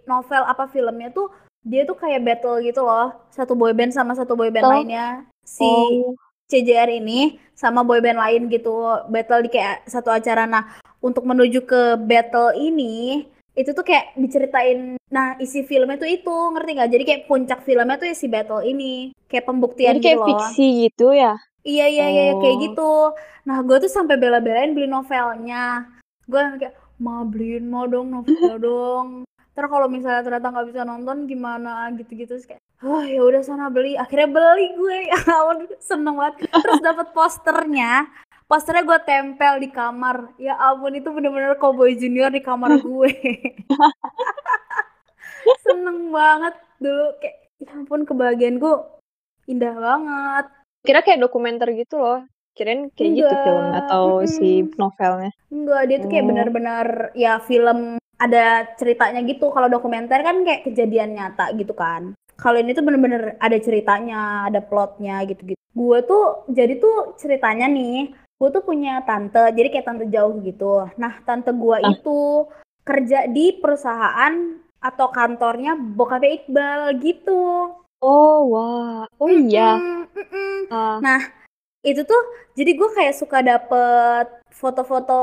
novel 0.04 0.44
apa 0.44 0.68
filmnya 0.68 1.10
tuh 1.10 1.32
dia 1.60 1.82
tuh 1.82 1.96
kayak 1.96 2.22
battle 2.22 2.60
gitu 2.60 2.80
loh 2.80 3.10
satu 3.28 3.52
boyband 3.52 3.90
sama 3.90 4.12
satu 4.12 4.32
boyband 4.32 4.62
Oh. 4.62 4.70
lainnya. 4.70 5.26
Si 5.42 5.64
Oh, 5.64 6.14
CJR 6.46 6.88
ini 6.94 7.37
sama 7.52 7.82
boyband 7.82 8.16
lain 8.16 8.46
gitu 8.46 8.72
battle 9.06 9.42
di 9.42 9.50
kayak 9.50 9.84
satu 9.84 10.08
acara. 10.08 10.44
Nah 10.44 10.64
untuk 10.98 11.25
menuju 11.25 11.62
ke 11.62 11.80
battle 11.98 12.52
ini 12.52 13.25
itu 13.52 13.72
tuh 13.72 13.82
kayak 13.82 14.14
diceritain 14.14 14.94
nah 15.08 15.34
isi 15.37 15.60
filmnya 15.62 15.96
tuh 15.96 16.06
itu 16.06 16.30
ngerti 16.30 16.70
nggak? 16.75 16.90
Jadi 16.90 17.04
kayak 17.04 17.22
puncak 17.26 17.60
filmnya 17.62 17.96
tuh 17.96 18.06
isi 18.06 18.26
battle 18.26 18.62
ini 18.62 19.10
kayak 19.26 19.44
pembuktian 19.44 19.96
jadi 19.96 20.04
kayak 20.04 20.14
gitu 20.14 20.22
loh. 20.22 20.28
fiksi 20.28 20.66
gitu 20.84 21.06
ya? 21.10 21.34
iya 21.60 21.84
iya 21.84 22.06
iya 22.06 22.22
iya, 22.25 22.34
kayak 22.38 22.54
Oh. 22.54 22.62
gitu 22.62 22.90
nah 23.49 23.64
gue 23.64 23.81
tuh 23.81 23.88
sampai 23.88 24.21
bela-belain 24.21 24.76
beli 24.76 24.85
novelnya. 24.85 25.88
Gue 26.28 26.37
kayak 26.61 26.76
ma 27.00 27.25
beliin 27.25 27.64
ma 27.64 27.88
dong 27.88 28.12
novel 28.12 28.61
dong. 28.69 29.09
Ntar 29.57 29.67
kalau 29.73 29.88
misalnya 29.88 30.21
ternyata 30.21 30.52
nggak 30.52 30.69
bisa 30.69 30.85
nonton 30.85 31.25
gimana? 31.25 31.88
Gitu-gitu 31.97 32.37
Terus 32.37 32.45
kayak 32.45 32.61
oh 32.85 33.00
ya 33.00 33.25
udah 33.25 33.40
sana 33.40 33.73
beli. 33.73 33.97
Akhirnya 33.97 34.28
beli 34.28 34.76
gue. 34.76 34.99
Ya 35.11 35.19
seneng 35.81 36.21
banget. 36.21 36.45
Terus 36.45 36.81
dapat 36.85 37.17
posternya. 37.17 38.05
Posternya 38.45 38.85
gue 38.85 38.99
tempel 39.09 39.55
di 39.64 39.69
kamar. 39.73 40.37
Ya 40.37 40.55
ampun 40.61 40.93
itu 40.93 41.09
bener-bener 41.09 41.57
Cowboy 41.57 41.97
Junior 41.97 42.28
di 42.28 42.45
kamar 42.45 42.76
gue. 42.85 43.12
Seneng 45.64 46.12
banget 46.12 46.55
dulu. 46.76 47.17
Kayak 47.17 47.37
ya 47.59 47.69
ampun 47.75 48.05
kebahagiaan 48.05 48.61
gue 48.61 48.75
indah 49.49 49.73
banget. 49.73 50.45
Kira 50.85 51.00
kayak 51.00 51.25
dokumenter 51.25 51.73
gitu 51.73 51.97
loh. 51.97 52.28
Kirain 52.58 52.90
kayak 52.92 53.10
gitu 53.14 53.24
Enggak, 53.24 53.44
film 53.44 53.66
atau 53.72 54.02
si 54.26 54.50
mm-mm. 54.60 54.74
novelnya. 54.74 55.30
enggak 55.48 55.82
dia 55.86 55.96
tuh 55.98 56.08
kayak 56.10 56.24
Oh. 56.26 56.28
benar-benar 56.28 56.86
ya 57.14 57.32
film 57.40 57.78
ada 58.18 58.44
ceritanya 58.74 59.22
gitu 59.22 59.48
kalau 59.48 59.70
dokumenter 59.70 60.18
kan 60.20 60.42
kayak 60.42 60.66
kejadian 60.66 61.14
nyata 61.14 61.54
gitu 61.54 61.70
kan 61.72 62.12
kalau 62.34 62.58
ini 62.58 62.70
tuh 62.70 62.82
bener-bener 62.82 63.38
ada 63.38 63.54
ceritanya 63.56 64.46
ada 64.46 64.58
plotnya 64.58 65.22
gitu-gitu 65.22 65.54
gue 65.54 65.98
tuh 66.02 66.24
jadi 66.50 66.74
tuh 66.76 67.14
ceritanya 67.14 67.70
nih 67.70 68.10
gue 68.12 68.48
tuh 68.50 68.60
punya 68.60 68.98
tante 69.02 69.54
jadi 69.54 69.70
kayak 69.70 69.86
tante 69.86 70.04
jauh 70.06 70.34
gitu 70.42 70.90
nah 70.94 71.14
tante 71.22 71.54
gue 71.54 71.76
Ah. 71.78 71.94
itu 71.94 72.50
kerja 72.82 73.28
di 73.28 73.54
perusahaan 73.54 74.34
atau 74.78 75.06
kantornya 75.08 75.74
bokapnya 75.74 76.30
Iqbal 76.36 76.80
gitu 76.98 77.70
Oh, 77.98 78.46
wah. 78.46 79.10
Oh 79.18 79.26
iya. 79.26 79.74
Mm-mm, 79.74 80.06
mm-mm. 80.14 80.58
Ah, 80.70 81.02
Nah, 81.02 81.18
itu 81.87 82.02
tuh 82.02 82.23
jadi 82.58 82.70
gue 82.75 82.90
kayak 82.90 83.14
suka 83.14 83.38
dapet 83.40 84.26
foto-foto 84.50 85.23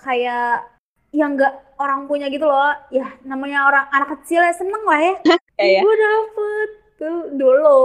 kayak 0.00 0.64
yang 1.10 1.34
nggak 1.34 1.74
orang 1.76 2.06
punya 2.06 2.30
gitu 2.30 2.46
loh. 2.46 2.70
Ya, 2.94 3.18
namanya 3.26 3.66
orang 3.66 3.84
anak 3.90 4.08
kecil 4.20 4.40
ya 4.40 4.54
seneng 4.54 4.82
lah 4.86 5.00
ya. 5.00 5.14
Iya, 5.60 5.76
ya. 5.76 5.80
Gue 5.84 5.92
dapet 6.00 6.68
tuh 6.96 7.18
dulu. 7.36 7.80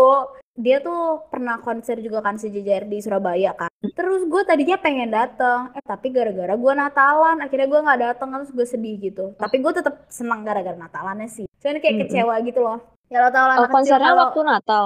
Dia 0.55 0.79
tuh 0.79 1.27
pernah 1.27 1.60
konser 1.60 2.00
juga 2.00 2.24
kan 2.24 2.39
sejajar 2.39 2.88
di 2.88 3.03
Surabaya 3.03 3.51
kan. 3.51 3.67
Terus 3.84 4.24
gue 4.31 4.41
tadinya 4.48 4.79
pengen 4.79 5.12
dateng, 5.12 5.75
eh 5.75 5.84
tapi 5.84 6.07
gara-gara 6.15 6.55
gue 6.55 6.72
Natalan, 6.72 7.43
akhirnya 7.43 7.67
gue 7.67 7.79
nggak 7.84 8.00
dateng 8.00 8.31
terus 8.31 8.55
gue 8.55 8.63
sedih 8.63 8.95
gitu. 9.03 9.36
Tapi 9.36 9.60
gue 9.60 9.72
tetap 9.75 10.07
senang 10.07 10.48
gara-gara 10.48 10.79
Natalannya 10.79 11.27
sih. 11.27 11.51
Cuman 11.60 11.84
kayak 11.84 11.95
Mm-mm. 12.00 12.03
kecewa 12.07 12.36
gitu 12.48 12.60
loh. 12.63 12.79
Ya 13.12 13.19
lo 13.19 13.29
tau 13.36 13.43
lah 13.43 13.55
Oh, 13.60 13.67
kecil 13.67 13.75
konsernya 13.75 14.07
kalau 14.07 14.22
waktu 14.24 14.41
Natal. 14.48 14.86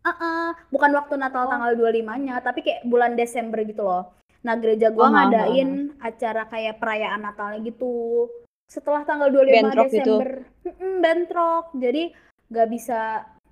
Heeh, 0.00 0.48
bukan 0.68 0.90
waktu 0.92 1.14
Natal 1.14 1.44
Oh. 1.44 1.50
tanggal 1.50 1.72
25-nya, 1.74 2.40
tapi 2.40 2.60
kayak 2.60 2.84
bulan 2.84 3.14
Desember 3.14 3.60
gitu 3.62 3.84
loh. 3.84 4.16
Nah, 4.40 4.56
gereja 4.56 4.88
gua 4.88 5.06
Oh, 5.06 5.12
ngadain 5.12 5.92
acara 6.00 6.48
kayak 6.48 6.80
perayaan 6.80 7.20
Natalnya 7.20 7.60
gitu. 7.62 8.26
Setelah 8.64 9.04
tanggal 9.04 9.28
25 9.28 9.68
Bentrok 9.68 9.86
gitu. 9.86 10.14
Desember, 10.16 10.30
mm-mm, 10.64 10.92
bentrok. 10.98 11.64
Jadi 11.76 12.02
nggak 12.48 12.68
bisa 12.70 13.00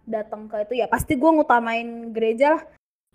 datang 0.05 0.49
ke 0.49 0.65
itu 0.65 0.75
ya. 0.79 0.87
Pasti 0.89 1.13
gua 1.15 1.31
ngutamain 1.33 1.89
gereja 2.11 2.57
lah. 2.57 2.63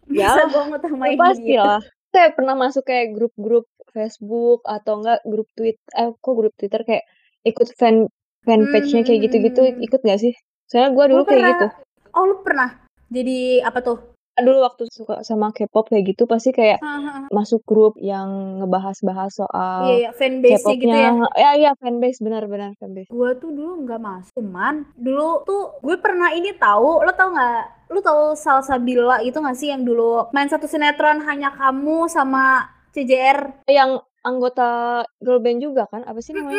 Ya, 0.14 0.46
gua 0.46 0.68
ngutamain 0.68 1.18
pasti 1.18 1.56
lah. 1.56 1.82
Saya 2.14 2.30
pernah 2.30 2.54
masuk 2.54 2.86
kayak 2.86 3.18
grup-grup 3.18 3.66
Facebook 3.90 4.62
atau 4.64 5.02
enggak 5.02 5.26
grup 5.26 5.50
tweet 5.56 5.82
eh 5.92 6.14
kok 6.14 6.36
grup 6.36 6.54
Twitter 6.54 6.84
kayak 6.84 7.08
ikut 7.42 7.74
fan 7.74 8.06
fanpage-nya 8.44 9.02
kayak 9.02 9.20
gitu-gitu 9.26 9.62
Hmm. 9.64 9.80
ikut 9.82 10.04
gak 10.04 10.20
sih? 10.20 10.36
Soalnya 10.70 10.94
gua 10.94 11.06
dulu 11.10 11.24
Gua 11.24 11.30
kayak 11.32 11.40
pernah. 11.40 11.52
gitu. 11.56 11.68
Oh, 12.14 12.24
lu 12.28 12.36
pernah? 12.46 12.70
Jadi 13.14 13.62
apa 13.62 13.80
tuh? 13.86 13.98
Dulu 14.34 14.66
waktu 14.66 14.90
suka 14.90 15.22
sama 15.22 15.54
K-pop 15.54 15.94
kayak 15.94 16.18
gitu 16.18 16.26
pasti 16.26 16.50
kayak 16.50 16.82
masuk 17.30 17.62
grup 17.70 17.94
yang 18.02 18.58
ngebahas-bahas 18.58 19.30
Iya, 19.30 19.38
soal 19.46 19.82
iya, 19.86 20.10
fanbase-nya 20.10 20.74
gitu 20.82 20.98
ya. 20.98 21.12
Ya, 21.38 21.52
iya 21.54 21.72
fanbase 21.78 22.18
benar-benar 22.18 22.74
fanbase. 22.82 23.14
Gue 23.14 23.38
tuh 23.38 23.54
dulu 23.54 23.86
nggak 23.86 24.02
masuk, 24.02 24.34
cuman 24.34 24.90
dulu 24.98 25.46
tuh 25.46 25.78
gue 25.86 26.02
pernah 26.02 26.34
ini 26.34 26.50
tahu, 26.58 27.06
lo 27.06 27.14
tau 27.14 27.30
nggak? 27.30 27.94
Lo 27.94 28.02
tau 28.02 28.34
Salsa 28.34 28.82
Bila 28.82 29.22
itu 29.22 29.38
nggak 29.38 29.54
sih 29.54 29.70
yang 29.70 29.86
dulu 29.86 30.34
main 30.34 30.50
satu 30.50 30.66
sinetron 30.66 31.22
hanya 31.30 31.54
kamu 31.54 32.10
sama 32.10 32.74
CJR 32.90 33.70
Yang 33.70 34.02
anggota 34.26 35.04
girl 35.22 35.46
band 35.46 35.62
juga 35.62 35.86
kan? 35.94 36.02
Apa 36.10 36.18
sih 36.26 36.34
namanya? 36.34 36.58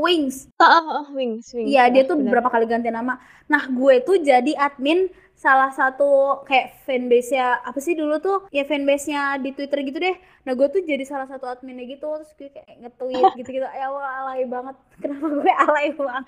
Wings. 0.00 0.48
Ah, 0.56 0.80
ah, 0.80 0.84
ah, 1.04 1.06
Wings, 1.12 1.52
Wings. 1.52 1.68
Iya 1.68 1.92
dia 1.92 2.08
tuh 2.08 2.16
benar. 2.16 2.40
berapa 2.40 2.48
kali 2.48 2.64
ganti 2.64 2.88
nama. 2.88 3.20
Nah 3.52 3.68
gue 3.68 4.00
tuh 4.00 4.16
jadi 4.22 4.56
admin 4.56 5.10
salah 5.40 5.72
satu 5.72 6.44
kayak 6.44 6.84
fanbase-nya 6.84 7.64
apa 7.64 7.80
sih 7.80 7.96
dulu 7.96 8.20
tuh 8.20 8.44
ya 8.52 8.68
fanbase-nya 8.68 9.40
di 9.40 9.56
Twitter 9.56 9.80
gitu 9.88 9.96
deh. 9.96 10.16
Nah 10.44 10.52
gue 10.52 10.68
tuh 10.68 10.84
jadi 10.84 11.00
salah 11.08 11.24
satu 11.24 11.48
adminnya 11.48 11.88
gitu 11.88 12.04
terus 12.12 12.28
gue 12.36 12.52
kayak 12.52 12.76
nge-tweet 12.84 13.40
gitu-gitu. 13.40 13.64
Ya 13.64 13.88
Allah 13.88 14.04
alay 14.20 14.44
banget. 14.44 14.76
Kenapa 15.00 15.26
gue 15.32 15.52
alay 15.64 15.88
banget? 15.96 16.24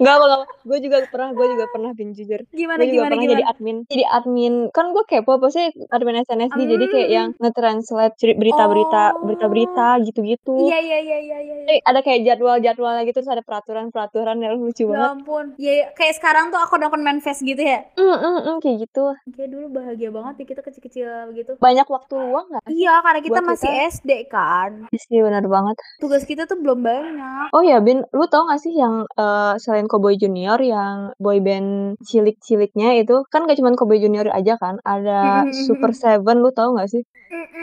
Enggak 0.00 0.14
apa 0.14 0.24
enggak. 0.24 0.40
Gue 0.60 0.78
juga 0.80 0.96
pernah, 1.06 1.28
gue 1.30 1.46
juga 1.48 1.64
pernah 1.68 1.90
bin 1.92 2.08
jujur. 2.10 2.40
Gimana 2.50 2.80
juga 2.80 2.90
gimana 2.90 3.04
pernah 3.06 3.20
gimana? 3.20 3.32
jadi 3.32 3.44
admin. 3.46 3.76
Jadi 3.86 4.04
admin 4.06 4.54
kan 4.70 4.86
gue 4.90 5.04
kepo 5.04 5.30
apa 5.32 5.48
sih 5.48 5.64
admin 5.86 6.16
SNSD 6.20 6.58
jadi 6.66 6.84
kayak 6.86 7.06
Hmm. 7.06 7.14
yang 7.14 7.28
nge-translate 7.36 8.14
berita-berita 8.34 9.02
berita-berita 9.20 9.86
Oh. 9.92 10.02
gitu-gitu. 10.02 10.54
Iya 10.66 10.78
iya 10.80 10.98
iya 10.98 11.18
iya 11.20 11.38
iya. 11.38 11.54
iya. 11.60 11.70
Eh, 11.70 11.80
ada 11.80 12.00
kayak 12.00 12.24
jadwal-jadwalnya 12.24 13.02
gitu 13.04 13.18
terus 13.18 13.28
ada 13.28 13.42
peraturan-peraturan 13.42 14.36
yang 14.38 14.56
lucu 14.56 14.82
Ya 14.82 14.88
banget. 14.88 15.10
ampun. 15.12 15.44
Ya 15.56 15.72
ya, 15.74 15.86
kayak 15.92 16.14
sekarang 16.16 16.48
tuh 16.48 16.58
akun-akun 16.58 17.00
manifest 17.00 17.42
gitu 17.42 17.60
ya. 17.60 17.84
Mm, 17.94 18.08
mm, 18.10 18.38
mm, 18.40 18.56
kayak 18.58 18.76
gitu. 18.80 19.04
Kayak 19.30 19.50
dulu 19.50 19.66
bahagia 19.70 20.08
banget 20.08 20.34
ya 20.36 20.44
kita 20.48 20.60
kecil-kecil 20.62 21.08
gitu. 21.34 21.52
Banyak 21.58 21.86
waktu 21.86 22.14
luang 22.16 22.46
nggak? 22.48 22.64
Iya, 22.66 22.94
karena 23.00 23.20
kita 23.20 23.38
Buat 23.38 23.48
masih 23.50 23.68
kita. 23.68 23.90
SD 23.92 24.10
kan. 24.26 24.70
Iya 25.10 25.20
benar 25.22 25.44
banget. 25.44 25.76
Tugas 25.98 26.22
kita 26.22 26.46
tuh 26.46 26.56
belum 26.56 26.80
banyak. 26.80 27.46
Oh 27.50 27.60
ya 27.60 27.78
Bin, 27.78 28.06
lu 28.08 28.24
tau 28.26 28.46
gak 28.46 28.58
sih 28.58 28.72
yang 28.72 29.04
eh, 29.10 29.52
selain 29.58 29.89
Cowboy 29.90 30.14
Junior 30.14 30.58
yang 30.62 31.10
boyband 31.18 31.98
cilik-ciliknya 32.06 32.94
itu 33.02 33.26
kan 33.32 33.42
gak 33.50 33.58
cuma 33.58 33.74
Cowboy 33.74 33.98
Junior 33.98 34.30
aja 34.30 34.54
kan, 34.62 34.78
ada 34.86 35.42
Super 35.66 35.90
Seven, 35.90 36.38
lu 36.44 36.54
tau 36.54 36.78
gak 36.78 36.88
sih? 36.94 37.02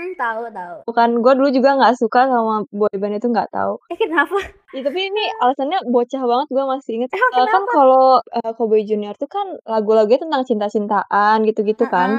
Mm-mm, 0.07 0.19
tahu 0.19 0.41
tahu. 0.55 0.77
Bukan, 0.87 1.09
gue 1.19 1.33
dulu 1.35 1.49
juga 1.51 1.69
nggak 1.75 1.95
suka 1.99 2.31
sama 2.31 2.63
boyband 2.71 3.19
itu 3.19 3.27
nggak 3.27 3.51
tahu. 3.51 3.75
Eh 3.91 3.97
kenapa? 3.99 4.37
Ya, 4.75 4.83
tapi 4.83 4.99
ini 4.99 5.23
alasannya 5.39 5.79
bocah 5.87 6.23
banget 6.27 6.47
gue 6.51 6.63
masih 6.67 6.91
inget. 6.99 7.09
Eh, 7.15 7.19
kan 7.19 7.31
kenapa? 7.31 7.71
kalau 7.71 8.07
eh, 8.19 8.51
Cowboy 8.51 8.83
Junior 8.83 9.15
tuh 9.15 9.31
kan 9.31 9.47
lagu-lagunya 9.63 10.19
tentang 10.19 10.43
cinta-cintaan 10.43 11.47
gitu-gitu 11.47 11.87
kan. 11.87 12.11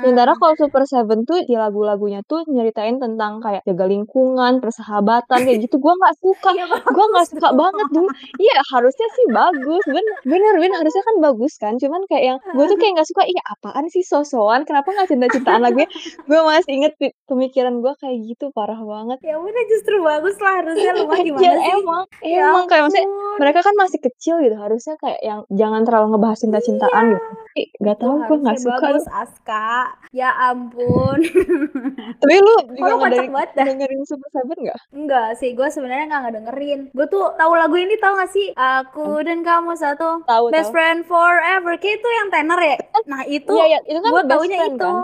Sementara 0.00 0.32
kalau 0.40 0.56
Super 0.56 0.88
Seven 0.88 1.28
tuh 1.28 1.44
di 1.44 1.60
lagu-lagunya 1.60 2.24
tuh 2.24 2.48
nyeritain 2.48 2.96
tentang 2.96 3.44
kayak 3.44 3.68
jaga 3.68 3.84
lingkungan, 3.84 4.64
persahabatan 4.64 5.38
kayak 5.44 5.60
gitu. 5.68 5.76
Gue 5.76 5.92
nggak 5.92 6.16
suka. 6.20 6.50
Iya 6.60 6.66
Gue 6.66 7.04
nggak 7.14 7.28
suka 7.30 7.48
banget 7.54 7.88
dulu. 7.94 8.08
Iya 8.40 8.58
harusnya 8.74 9.08
sih 9.16 9.24
bagus. 9.30 9.82
Bener, 9.86 10.16
bener, 10.24 10.54
bener. 10.56 10.76
Harusnya 10.82 11.04
kan 11.04 11.16
bagus 11.20 11.52
kan. 11.60 11.72
Cuman 11.76 12.00
kayak 12.08 12.24
yang 12.26 12.38
gue 12.42 12.64
tuh 12.64 12.76
kayak 12.80 12.92
nggak 12.96 13.08
suka. 13.12 13.22
Iya 13.28 13.42
apaan 13.54 13.86
sih 13.92 14.02
sosokan? 14.02 14.64
Kenapa 14.64 14.88
nggak 14.92 15.08
cinta-cintaan 15.08 15.60
lagunya? 15.62 15.88
Gue 16.28 16.40
masih 16.42 16.72
inget 16.80 16.94
pemikiran 17.30 17.78
gue 17.78 17.92
kayak 17.96 18.18
gitu 18.26 18.50
parah 18.50 18.82
banget. 18.82 19.18
Ya 19.22 19.38
udah 19.38 19.62
justru 19.70 20.02
bagus 20.02 20.36
lah 20.42 20.52
harusnya 20.58 20.90
lu 20.98 21.06
mah 21.06 21.20
gimana 21.26 21.46
Ya 21.46 21.52
sih? 21.54 21.70
emang, 21.78 22.04
Ya 22.20 22.42
emang 22.50 22.66
kayak 22.66 22.82
maksudnya. 22.90 23.06
Mereka 23.40 23.60
kan 23.60 23.72
masih 23.74 23.98
kecil 23.98 24.36
gitu. 24.38 24.52
Harusnya 24.54 24.94
kayak 24.94 25.20
yang 25.20 25.40
jangan 25.48 25.80
terlalu 25.82 26.06
ngebahas 26.12 26.38
cinta-cintaan 26.38 27.04
gitu. 27.10 27.24
Tapi 27.50 27.62
Gak 27.80 27.96
Itu 27.96 28.04
tau 28.04 28.16
gue 28.20 28.36
nggak 28.38 28.58
suka. 28.58 28.76
bagus 28.84 29.06
Aska. 29.08 29.70
Ya 30.12 30.30
ampun. 30.44 31.18
Tapi 32.20 32.34
lu 32.36 32.50
Oh, 32.50 32.60
juga 32.68 32.92
banget 33.00 33.48
dah. 33.52 33.64
dengerin 33.64 34.02
Super 34.04 34.28
Seven 34.28 34.58
nggak? 34.60 34.78
Enggak 34.92 35.28
sih, 35.34 35.50
gue 35.52 35.64
sebenarnya 35.66 36.04
nggak 36.06 36.22
ngedengerin. 36.22 36.80
Gue 36.90 37.06
tuh 37.06 37.32
tahu 37.34 37.52
lagu 37.54 37.74
ini 37.74 37.96
tahu 37.96 38.12
gak 38.14 38.30
sih? 38.30 38.52
Aku 38.52 39.20
dan 39.20 39.40
kamu 39.40 39.72
satu 39.74 40.20
Tahu 40.22 40.44
best 40.50 40.68
tahu. 40.68 40.74
friend 40.74 41.00
forever. 41.04 41.72
Kayak 41.74 41.96
itu 41.96 42.08
yang 42.10 42.28
tenor 42.28 42.60
ya. 42.60 42.76
Nah 43.06 43.22
itu 43.24 43.50
Iya, 43.50 43.64
iya, 43.66 43.78
itu 43.82 43.98
kan 43.98 44.10
gue 44.10 44.22
taunya 44.26 44.58
friend 44.58 44.74
itu. 44.74 44.84
kan. 44.84 44.96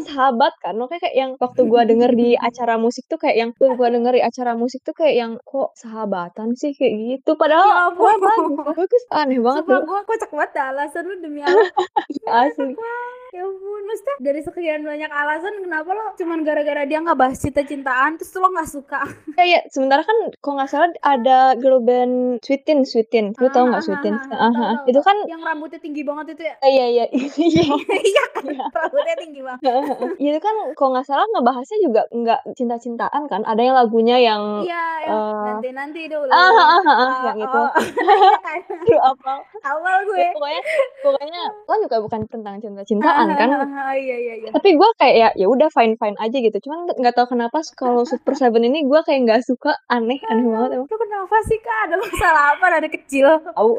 Sahabat 0.00 0.54
kan, 0.58 0.74
makanya 0.74 1.00
kayak 1.02 1.16
yang 1.16 1.30
waktu 1.36 1.60
gua 1.64 1.82
denger 1.82 2.10
di 2.12 2.28
acara 2.34 2.76
musik 2.76 3.04
tuh 3.04 3.18
kayak 3.18 3.36
yang 3.36 3.50
tuh 3.52 3.74
gua 3.74 3.88
denger 3.88 4.14
di 4.14 4.22
acara 4.22 4.52
musik 4.54 4.80
tuh 4.80 4.94
kayak 4.94 5.14
yang 5.16 5.32
kok 5.42 5.74
sahabatan 5.74 6.54
sih 6.54 6.72
kayak 6.72 6.94
gitu. 6.94 7.34
Ya 7.34 7.57
Padahal 7.58 7.88
ampun. 7.90 8.04
wah, 8.06 8.16
bagus, 8.18 8.52
bagus 8.76 9.04
aneh 9.10 9.38
banget 9.42 9.62
Sumpah 9.64 9.78
dulu 9.80 9.90
gue 9.90 10.00
kocak 10.06 10.30
banget 10.30 10.50
dah 10.54 10.64
alasan 10.70 11.02
lu 11.04 11.14
demi 11.18 11.40
apa? 11.46 11.62
asli. 12.28 12.74
Ya 13.30 13.42
ampun, 13.42 13.82
maksudnya 13.84 14.14
dari 14.20 14.40
sekian 14.40 14.80
banyak 14.82 15.06
alasan 15.06 15.54
kenapa 15.58 15.90
lo 15.90 16.04
cuman 16.14 16.38
gara-gara 16.42 16.82
dia 16.82 16.98
nggak 16.98 17.14
bahas 17.14 17.36
cinta-cintaan 17.36 18.16
terus 18.16 18.32
lo 18.34 18.48
nggak 18.48 18.70
suka? 18.70 19.00
Ya, 19.38 19.44
ya, 19.46 19.60
sementara 19.68 20.02
kan 20.02 20.18
kalau 20.36 20.58
nggak 20.58 20.66
salah 20.68 20.90
ada 21.00 21.38
girl 21.54 21.78
band 21.78 22.14
Sweetin, 22.40 22.82
Sweetin. 22.82 23.30
Lu 23.34 23.46
tau 23.48 23.66
nggak 23.66 23.80
Sweetin? 23.80 24.18
Ah, 24.28 24.34
Ah, 24.40 24.50
ah. 24.50 24.74
tahu, 24.82 24.90
Itu 24.90 25.00
kan 25.00 25.16
yang 25.24 25.38
rambutnya 25.40 25.78
tinggi 25.78 26.02
banget 26.02 26.34
itu 26.34 26.42
ya? 26.42 26.54
iya 26.60 26.86
iya 26.88 27.04
iya. 27.06 27.62
Iya 28.08 28.24
kan, 28.32 28.42
rambutnya 28.82 29.14
tinggi 29.16 29.40
banget. 29.40 29.62
itu 30.18 30.38
kan 30.38 30.54
kalau 30.74 30.90
nggak 30.90 31.06
salah 31.06 31.26
ngebahasnya 31.30 31.78
juga 31.80 32.02
nggak 32.10 32.40
cinta-cintaan 32.52 33.22
kan. 33.26 33.46
Ada 33.46 33.60
yang 33.62 33.76
lagunya 33.76 34.16
yang 34.18 34.42
Iya, 34.64 34.84
yang 35.06 35.14
eh, 35.14 35.42
nanti-nanti 35.46 36.00
dulu. 36.08 36.26
ah, 36.28 36.50
ah, 36.50 36.66
ah, 36.74 36.90
ah, 36.90 37.18
yang 37.28 37.38
itu. 37.38 37.62
Iya? 37.94 38.30
Aduh, 38.82 39.00
apa? 39.06 39.32
Awal 39.62 39.96
gue. 40.04 40.18
Ya, 40.18 40.30
pokoknya 40.34 40.62
pokoknya 40.98 41.42
kan 41.62 41.78
juga 41.78 41.96
bukan 42.00 42.20
tentang 42.26 42.54
cinta-cintaan 42.58 43.17
kan 43.28 43.48
Ah, 43.50 43.94
iya, 43.96 44.16
iya 44.16 44.34
iya. 44.38 44.50
Tapi 44.50 44.68
gue 44.74 44.88
kayak 44.96 45.14
ya 45.14 45.28
ya 45.34 45.46
udah 45.46 45.68
fine 45.68 45.94
fine 45.94 46.14
aja 46.16 46.36
gitu. 46.36 46.58
Cuman 46.60 46.86
nggak 46.88 47.14
tahu 47.14 47.32
kenapa 47.32 47.58
kalau 47.72 48.02
Super 48.02 48.34
Seven 48.34 48.62
ini 48.62 48.84
gue 48.84 49.00
kayak 49.02 49.20
nggak 49.24 49.42
suka 49.42 49.74
aneh 49.86 50.20
aneh 50.24 50.44
banget 50.44 50.70
emang. 50.76 50.88
Kenapa 50.88 51.36
sih 51.44 51.58
kak? 51.58 51.78
Ada 51.84 51.96
masalah 51.96 52.44
apa 52.54 52.66
dari 52.70 52.88
kecil? 52.88 53.26
Tahu 53.48 53.72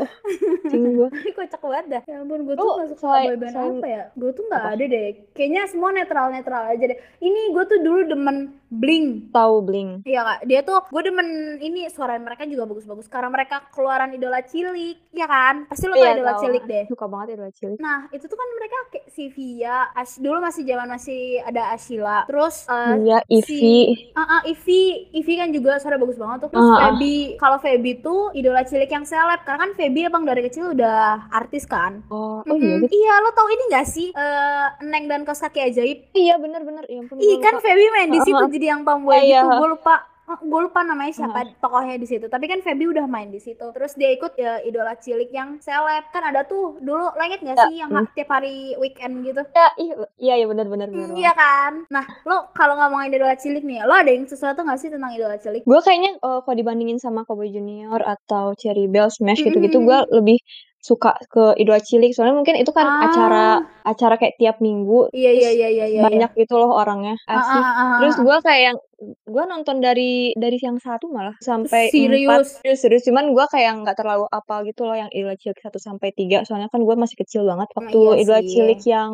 cing 0.67 0.83
gue. 0.91 1.07
Ini 1.19 1.31
kocak 1.31 1.61
banget 1.61 1.85
dah. 1.89 2.01
Ya 2.03 2.19
ampun, 2.19 2.43
gue 2.43 2.53
tuh 2.53 2.61
Lu 2.61 2.71
gak 2.75 2.87
suka 2.89 3.01
selain- 3.01 3.29
boyband 3.31 3.55
apa 3.55 3.87
ya? 3.87 4.03
Gue 4.13 4.31
tuh 4.33 4.43
gak 4.47 4.59
Apa? 4.59 4.71
ada 4.73 4.83
deh. 4.83 5.07
Kayaknya 5.31 5.61
semua 5.65 5.89
netral-netral 5.89 6.63
aja 6.67 6.83
deh. 6.85 6.97
Ini 7.19 7.41
gue 7.49 7.63
tuh 7.65 7.79
dulu 7.79 8.01
demen 8.05 8.37
Blink. 8.69 9.33
Tahu 9.33 9.65
bling. 9.65 10.05
Iya 10.05 10.21
kak, 10.21 10.39
dia 10.45 10.61
tuh 10.61 10.85
gue 10.85 11.01
demen 11.01 11.27
ini 11.57 11.89
suara 11.89 12.13
mereka 12.15 12.45
juga 12.45 12.65
bagus-bagus 12.65 13.09
karena 13.09 13.25
mereka 13.27 13.65
keluaran 13.69 14.13
idola 14.13 14.41
cilik, 14.41 15.09
ya 15.09 15.25
kan? 15.25 15.65
Pasti 15.65 15.89
lo 15.89 15.93
tau 15.93 16.05
Iya, 16.05 16.13
idola 16.13 16.33
cilik 16.37 16.63
deh. 16.65 16.83
Suka 16.85 17.05
banget 17.05 17.33
idola 17.33 17.49
cilik. 17.49 17.79
Nah 17.79 18.05
itu 18.09 18.25
tuh 18.25 18.37
kan 18.37 18.45
mereka 18.53 18.77
kayak 18.91 19.05
si 19.09 19.28
Via, 19.29 19.89
As- 19.91 20.17
dulu 20.17 20.37
masih 20.37 20.63
zaman 20.63 20.87
masih 20.87 21.21
ada 21.41 21.69
Ashila, 21.69 22.25
terus 22.25 22.65
eh, 22.65 22.95
Iya, 22.99 23.17
Ivy. 23.25 23.45
si 23.45 23.73
ah 24.13 24.21
ah, 24.21 24.41
Ivy, 24.43 24.81
Ivy 25.13 25.33
kan 25.35 25.49
juga 25.49 25.77
suara 25.77 25.95
bagus 25.95 26.15
banget 26.15 26.43
tuh. 26.43 26.49
Terus. 26.51 26.69
Feby, 26.75 27.15
kalau 27.35 27.57
Feby 27.57 27.91
tuh 27.99 28.29
idola 28.31 28.61
cilik 28.61 28.87
yang 28.87 29.03
seleb, 29.03 29.41
karena 29.41 29.59
kan 29.61 29.71
Feby 29.73 30.01
abang 30.05 30.23
dari 30.23 30.41
kecil 30.41 30.71
udah 30.71 31.29
artis 31.29 31.63
kan. 31.63 32.01
Oh, 32.07 32.41
oh 32.41 32.55
iya 32.55 32.75
Mm-mm. 32.75 32.83
gitu. 32.83 32.95
Iya, 32.95 33.13
lo 33.19 33.29
tau 33.31 33.47
ini 33.47 33.63
gak 33.69 33.85
sih? 33.85 34.07
Eh, 34.09 34.65
Neng 34.81 35.05
dan 35.05 35.21
kaos 35.23 35.39
kaki 35.39 35.61
ajaib. 35.61 35.97
Iya 36.11 36.35
bener-bener. 36.35 36.83
Ya 36.85 36.99
ampun. 36.99 37.21
Ih, 37.21 37.37
kan 37.37 37.53
lupa. 37.55 37.63
Feby 37.63 37.85
main 37.91 38.09
di 38.09 38.19
situ 38.19 38.43
jadi 38.49 38.65
yang 38.67 38.81
tomboy 38.81 39.13
Iya, 39.15 39.21
gitu. 39.39 39.47
iya. 39.47 39.59
Gue 39.59 39.69
lupa 39.69 39.95
gue 40.35 40.61
lupa 40.61 40.81
namanya 40.81 41.09
siapa 41.11 41.49
tokohnya 41.57 41.95
di 41.95 42.05
situ. 42.05 42.25
Tapi 42.25 42.45
kan 42.45 42.59
Feby 42.59 42.85
udah 42.87 43.05
main 43.05 43.27
di 43.27 43.37
situ. 43.37 43.65
Terus 43.69 43.93
dia 43.93 44.09
ikut 44.09 44.35
ya 44.35 44.61
idola 44.61 44.93
cilik 44.93 45.29
yang 45.29 45.57
seleb. 45.57 46.05
Kan 46.07 46.23
ada 46.23 46.43
tuh 46.43 46.77
dulu 46.77 47.09
lo 47.09 47.21
inget 47.21 47.41
gak 47.41 47.55
Ya, 47.55 47.65
sih 47.65 47.75
yang 47.77 47.89
ha- 47.91 48.09
tiap 48.09 48.29
hari 48.29 48.55
weekend 48.75 49.23
gitu? 49.23 49.41
Ya, 49.49 49.67
iya, 49.75 49.93
iya, 50.17 50.33
iya 50.35 50.45
bener-bener. 50.45 50.87
Hmm, 50.87 51.11
Iya 51.11 51.31
kan? 51.31 51.73
Nah, 51.87 52.05
lo 52.23 52.51
kalau 52.51 52.75
ngomongin 52.75 53.09
idola 53.11 53.33
cilik 53.33 53.61
nih, 53.61 53.81
lo 53.81 53.93
ada 53.93 54.07
yang 54.07 54.23
sesuatu 54.23 54.61
gak 54.61 54.77
sih 54.77 54.87
tentang 54.87 55.09
idola 55.09 55.35
cilik? 55.35 55.63
Gue 55.63 55.79
kayaknya 55.79 56.15
eh, 56.15 56.39
kalau 56.39 56.55
dibandingin 56.55 56.97
sama 56.97 57.23
Cowboy 57.23 57.49
Junior 57.49 57.99
atau 57.99 58.53
Cherry 58.53 58.85
Bell 58.85 59.07
Smash 59.07 59.39
gitu-gitu, 59.39 59.77
Mm-mm. 59.77 59.87
gue 59.87 59.99
lebih 60.13 60.37
suka 60.79 61.11
ke 61.27 61.55
idola 61.55 61.75
cilik 61.77 62.15
soalnya 62.15 62.33
mungkin 62.33 62.55
itu 62.55 62.71
kan 62.71 62.87
Ah. 62.87 63.03
acara 63.03 63.45
acara 63.83 64.15
kayak 64.15 64.39
tiap 64.39 64.57
minggu 64.59 65.11
Iya 65.11 65.31
iya 65.33 65.49
iya 65.51 65.67
iya 65.67 65.85
iya. 65.89 66.01
banyak 66.01 66.31
gitu 66.33 66.55
loh 66.55 66.71
orangnya 66.71 67.19
Ah, 67.27 67.35
asik 67.35 67.59
ah, 67.59 67.67
ah, 67.67 67.75
ah, 67.75 67.97
terus 67.99 68.15
ah. 68.15 68.23
gue 68.23 68.37
kayak 68.39 68.61
yang 68.63 68.77
gue 69.01 69.43
nonton 69.45 69.79
dari 69.79 70.35
dari 70.35 70.57
yang 70.57 70.75
satu 70.75 71.07
malah 71.07 71.31
sampai 71.39 71.87
Serius? 71.87 72.27
empat 72.27 72.43
serius 72.59 72.79
serius 72.79 73.03
cuman 73.03 73.31
gue 73.31 73.45
kayak 73.47 73.79
nggak 73.79 73.95
terlalu 73.95 74.27
apal 74.29 74.61
gitu 74.61 74.83
loh 74.83 74.93
yang 74.93 75.07
idola 75.09 75.33
cilik 75.33 75.55
satu 75.57 75.79
sampai 75.79 76.11
tiga 76.11 76.43
soalnya 76.43 76.67
kan 76.67 76.79
gue 76.79 76.95
masih 76.95 77.15
kecil 77.15 77.43
banget 77.43 77.71
waktu 77.73 77.95
iya 77.97 78.13
idola 78.19 78.39
sih. 78.39 78.49
cilik 78.51 78.81
yang 78.83 79.11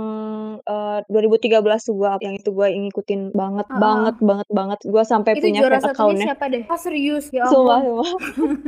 eh, 0.60 1.00
2013 1.06 1.62
tuh 1.82 1.96
gue 1.96 2.10
yang 2.20 2.34
itu 2.34 2.50
gue 2.50 2.68
ngikutin 2.68 3.22
banget 3.32 3.66
Ah, 3.66 3.72
ah. 3.72 3.80
banget 3.80 4.16
banget 4.20 4.48
banget 4.50 4.80
gue 4.84 5.04
sampai 5.04 5.32
Itu 5.34 5.46
punya 5.46 5.60
juara 5.62 5.78
satunya 5.80 6.26
siapa 6.26 6.46
deh? 6.50 6.64
Oh 6.66 6.80
serius? 6.80 7.26
Ya 7.30 7.46
Sumpah, 7.46 7.80
sumpah. 7.80 8.10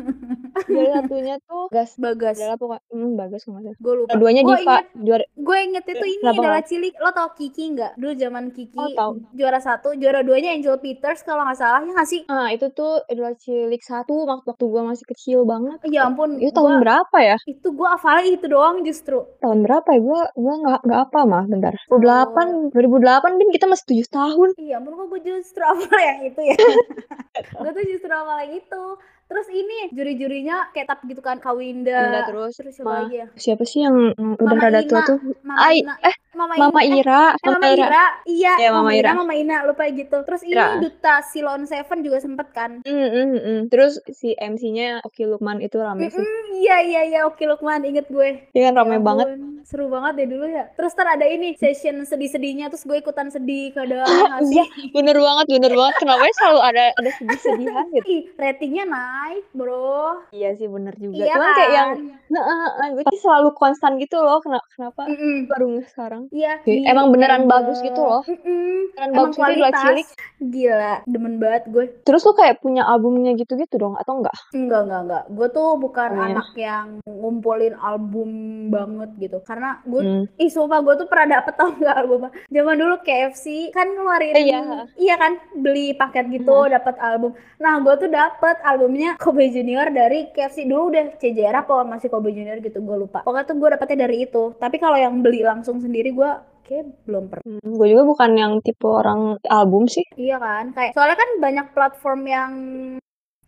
Juara 0.67 0.89
satunya 0.97 1.36
tuh 1.39 1.69
gas 1.69 1.91
Bagas. 1.97 2.36
adalah 2.36 2.57
pokoknya 2.57 2.81
hmm, 2.89 3.13
salah. 3.38 3.74
Gue 3.77 3.93
lupa. 3.95 4.09
Keduanya 4.13 4.41
Gue 4.41 4.57
Diva 4.57 4.74
inget, 4.74 4.86
juara 4.97 5.25
gue 5.27 5.57
inget 5.62 5.83
itu 5.88 6.05
ini 6.07 6.17
Kenapa 6.19 6.33
idola 6.33 6.50
nggak? 6.51 6.65
cilik. 6.65 6.93
Lo 6.97 7.09
tau 7.12 7.29
Kiki 7.31 7.63
nggak? 7.74 7.91
Dulu 7.93 8.12
zaman 8.15 8.43
Kiki 8.50 8.74
Oh, 8.75 8.89
tahu. 8.91 9.12
juara 9.33 9.59
satu, 9.62 9.93
juara 9.93 10.19
duanya 10.21 10.50
Angel 10.51 10.77
Peters 11.07 11.23
kalau 11.23 11.41
nggak 11.41 11.55
salah 11.55 11.79
ya 11.79 11.87
nggak 11.89 12.03
sih? 12.05 12.21
ah 12.27 12.47
itu 12.49 12.67
tuh 12.69 12.99
idola 13.07 13.31
cilik 13.33 13.79
satu 13.81 14.27
waktu 14.27 14.43
waktu 14.45 14.65
gue 14.65 14.81
masih 14.83 15.05
kecil 15.07 15.39
banget 15.43 15.79
Ya 15.85 16.03
ampun, 16.03 16.35
itu 16.35 16.51
tahun 16.51 16.67
gua- 16.73 16.83
berapa 16.83 17.17
ya 17.23 17.35
itu 17.45 17.67
gue 17.69 17.87
hafalnya 17.87 18.27
itu 18.27 18.43
doang 18.45 18.83
justru. 18.83 19.23
tahun 19.39 19.63
berapa 19.63 19.87
ya 19.87 19.99
gue 20.01 20.21
gue 20.35 20.53
nggak 20.59 20.79
nggak 20.83 20.99
apa 21.01 21.19
mah 21.23 21.43
bentar 21.45 21.73
Oh. 21.87 21.95
2008 21.95 22.75
2008 22.75 23.39
bin 23.39 23.47
kita 23.49 23.65
masih 23.65 23.87
tujuh 23.87 24.07
tahun 24.09 24.49
Iya 24.57 24.75
ampun 24.77 24.93
kok 24.93 25.07
gue 25.07 25.21
justru 25.25 25.63
hafal 25.63 25.95
yang 25.97 26.19
itu 26.25 26.41
ya. 26.43 26.57
gue 27.57 27.71
tuh 27.71 27.85
justru 27.85 28.11
hafal 28.11 28.37
yang 28.41 28.53
itu. 28.57 28.83
Terus 29.27 29.47
ini 29.49 29.91
juri-jurinya 29.91 30.71
kayak 30.71 30.87
tap 30.87 30.99
gitu 31.03 31.19
kan 31.19 31.35
Kawinda. 31.37 31.91
Kawinda 31.93 32.21
terus, 32.25 32.53
Terus 32.53 32.73
siapa 32.73 32.87
Ma- 32.89 32.99
lagi 33.01 33.15
ya? 33.17 33.27
siapa 33.33 33.63
sih 33.63 33.79
yang 33.81 33.95
udah 34.15 34.39
Mama 34.49 34.63
rada 34.65 34.81
tua 34.81 35.03
tuh 35.05 35.17
Mama 35.41 35.59
Ai 35.61 35.79
Ina. 35.79 35.95
eh 36.01 36.15
Mama, 36.34 36.53
Mama 36.57 36.79
Ina. 36.81 36.91
Eh, 36.91 37.00
Ira 37.00 37.22
Eh, 37.34 37.48
Mama 37.48 37.67
Ira, 37.69 38.03
iya, 38.25 38.53
Iya, 38.57 38.69
Mama, 38.69 38.81
Mama 38.84 38.91
Ira, 38.91 39.00
Ira. 39.05 39.12
Mama 39.15 39.34
Ina, 39.34 39.57
lupa 39.63 39.84
gitu. 39.88 40.17
Terus 40.22 40.41
ini 40.43 40.53
Ira. 40.53 40.78
duta 40.78 41.15
Silon 41.21 41.63
Seven 41.63 41.99
juga 42.01 42.17
sempet 42.17 42.47
kan? 42.51 42.71
Mm, 42.84 43.08
mm, 43.08 43.30
mm. 43.38 43.60
terus 43.67 43.99
si 44.10 44.34
MC-nya 44.34 44.99
Oki 45.01 45.23
Lukman 45.23 45.60
itu 45.60 45.78
rame 45.78 46.08
sih 46.08 46.17
Mm, 46.17 46.45
iya 46.58 46.78
iya 46.82 47.01
iya, 47.06 47.19
oke 47.23 47.39
Lukman, 47.41 47.84
inget 47.84 48.08
gue. 48.08 48.43
dia 48.49 48.62
kan 48.65 48.73
Ya 48.73 48.78
rame 48.78 48.97
banget 48.99 49.28
ampun, 49.30 49.62
Seru 49.63 49.88
banget 49.88 50.15
deh 50.15 50.28
dulu 50.28 50.47
ya. 50.47 50.71
Terus 50.73 50.95
ntar 50.95 51.08
ada 51.12 51.25
ini 51.25 51.51
session 51.54 51.99
sedih-sedihnya, 52.01 52.67
terus 52.67 52.84
gue 52.84 52.97
ikutan 52.97 53.28
sedih 53.28 53.69
ya 53.69 53.84
nggak 54.32 54.41
sih? 54.41 54.54
iya 54.54 54.63
bener 54.89 55.17
banget 55.17 55.45
bener 55.49 55.73
banget 55.73 55.95
kenapa 55.97 56.23
ya 56.23 56.34
selalu 56.38 56.60
ada 56.62 56.84
ada 56.93 57.12
sedih-sedihan 57.13 57.86
gitu 57.93 58.06
Ih, 58.08 58.21
ratingnya 58.34 58.86
naik, 58.86 59.43
bro. 59.51 60.23
iya 60.30 60.56
sih 60.56 60.65
bener 60.65 60.95
juga 60.95 61.19
Iya 61.19 61.34
cuman 61.34 61.43
kan? 61.45 61.54
kayak 61.54 61.71
yang 61.73 61.89
nah, 62.28 62.88
gue 62.89 63.04
tuh 63.06 63.19
selalu 63.19 63.49
konstan 63.54 63.95
gitu 63.97 64.17
loh 64.17 64.39
kenapa 64.39 64.65
kenapa 64.69 65.01
Mm-mm. 65.06 65.47
baru 65.47 65.65
ngeh 65.69 65.88
sekarang 65.89 66.26
Iya, 66.29 66.53
iya, 66.63 66.83
emang 66.87 67.09
beneran 67.09 67.43
bener. 67.43 67.51
bagus 67.53 67.79
gitu 67.79 67.97
loh. 67.97 68.21
Beneran 68.21 69.09
Emang 69.09 69.15
bagus 69.25 69.35
gitu 69.35 69.41
kualitas. 69.41 69.81
cilik. 69.81 70.07
Gila, 70.39 70.93
demen 71.03 71.35
banget 71.35 71.63
gue. 71.67 71.85
terus 72.03 72.21
lu 72.21 72.31
kayak 72.31 72.59
punya 72.59 72.83
albumnya 72.83 73.33
gitu-gitu 73.33 73.75
dong 73.75 73.95
atau 73.95 74.17
enggak 74.17 74.37
Enggak, 74.51 74.81
enggak, 74.83 75.01
enggak. 75.03 75.23
Gue 75.29 75.47
tuh 75.49 75.69
bukan 75.75 76.09
Oh, 76.09 76.15
iya. 76.15 76.25
anak 76.31 76.49
yang 76.55 76.87
ngumpulin 77.03 77.73
album 77.75 78.29
banget 78.67 79.09
gitu. 79.19 79.37
Karena 79.41 79.81
gue, 79.83 79.99
Hmm. 79.99 80.23
ih 80.35 80.47
sumpah 80.47 80.79
gue 80.79 80.93
tuh 80.95 81.07
pernah 81.07 81.27
dapet 81.35 81.53
tau 81.53 81.73
gak 81.73 81.95
album 81.95 82.19
Zaman 82.47 82.75
dulu 82.75 82.95
KFC 82.99 83.71
kan 83.71 83.87
ngeluarin, 83.87 84.33
Eh, 84.33 84.43
iya. 84.45 84.59
iya 84.95 85.15
kan, 85.15 85.35
beli 85.53 85.93
paket 85.93 86.29
gitu, 86.31 86.67
dapet 86.67 86.95
album. 86.97 87.31
Nah 87.57 87.79
gue 87.79 87.93
tuh 87.97 88.07
dapet 88.07 88.57
albumnya 88.61 89.17
Kobe 89.17 89.47
Junior 89.47 89.89
dari 89.89 90.29
KFC 90.29 90.63
dulu 90.63 90.91
udah 90.91 91.17
CJR 91.17 91.55
apa 91.57 91.81
masih 91.83 92.07
Kobe 92.07 92.29
Junior 92.29 92.59
gitu, 92.59 92.77
gue 92.77 92.97
lupa. 92.97 93.21
Pokoknya 93.21 93.45
tuh 93.45 93.55
gue 93.55 93.69
dapetnya 93.71 93.97
dari 94.03 94.17
itu. 94.23 94.53
Tapi 94.55 94.77
kalau 94.77 94.95
yang 94.95 95.17
beli 95.17 95.41
langsung 95.41 95.77
sendiri 95.77 96.07
gue 96.13 96.32
kayak 96.67 96.86
belum 97.08 97.24
pernah. 97.32 97.43
Hmm, 97.48 97.72
gue 97.80 97.88
juga 97.88 98.04
bukan 98.04 98.32
yang 98.36 98.54
tipe 98.60 98.88
orang 98.88 99.39
album 99.48 99.88
sih 99.88 100.04
Iya 100.20 100.38
kan, 100.38 100.76
kayak 100.76 100.91
soalnya 100.91 101.17
kan 101.17 101.30
banyak 101.39 101.67
platform 101.72 102.22
yang 102.28 102.52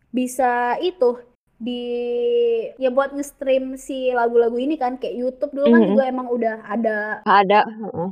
bisa 0.09 0.79
itu 0.81 1.28
di 1.59 1.83
ya 2.75 2.89
buat 2.89 3.11
nge-stream 3.11 3.75
si 3.75 4.09
lagu-lagu 4.09 4.55
ini 4.55 4.75
kan 4.75 4.95
kayak 4.95 5.11
YouTube 5.13 5.51
dulu 5.51 5.67
kan 5.69 5.81
Mhm. 5.81 5.89
juga 5.89 6.03
emang 6.05 6.27
udah 6.27 6.55
ada. 6.63 7.19
Ada 7.21 7.59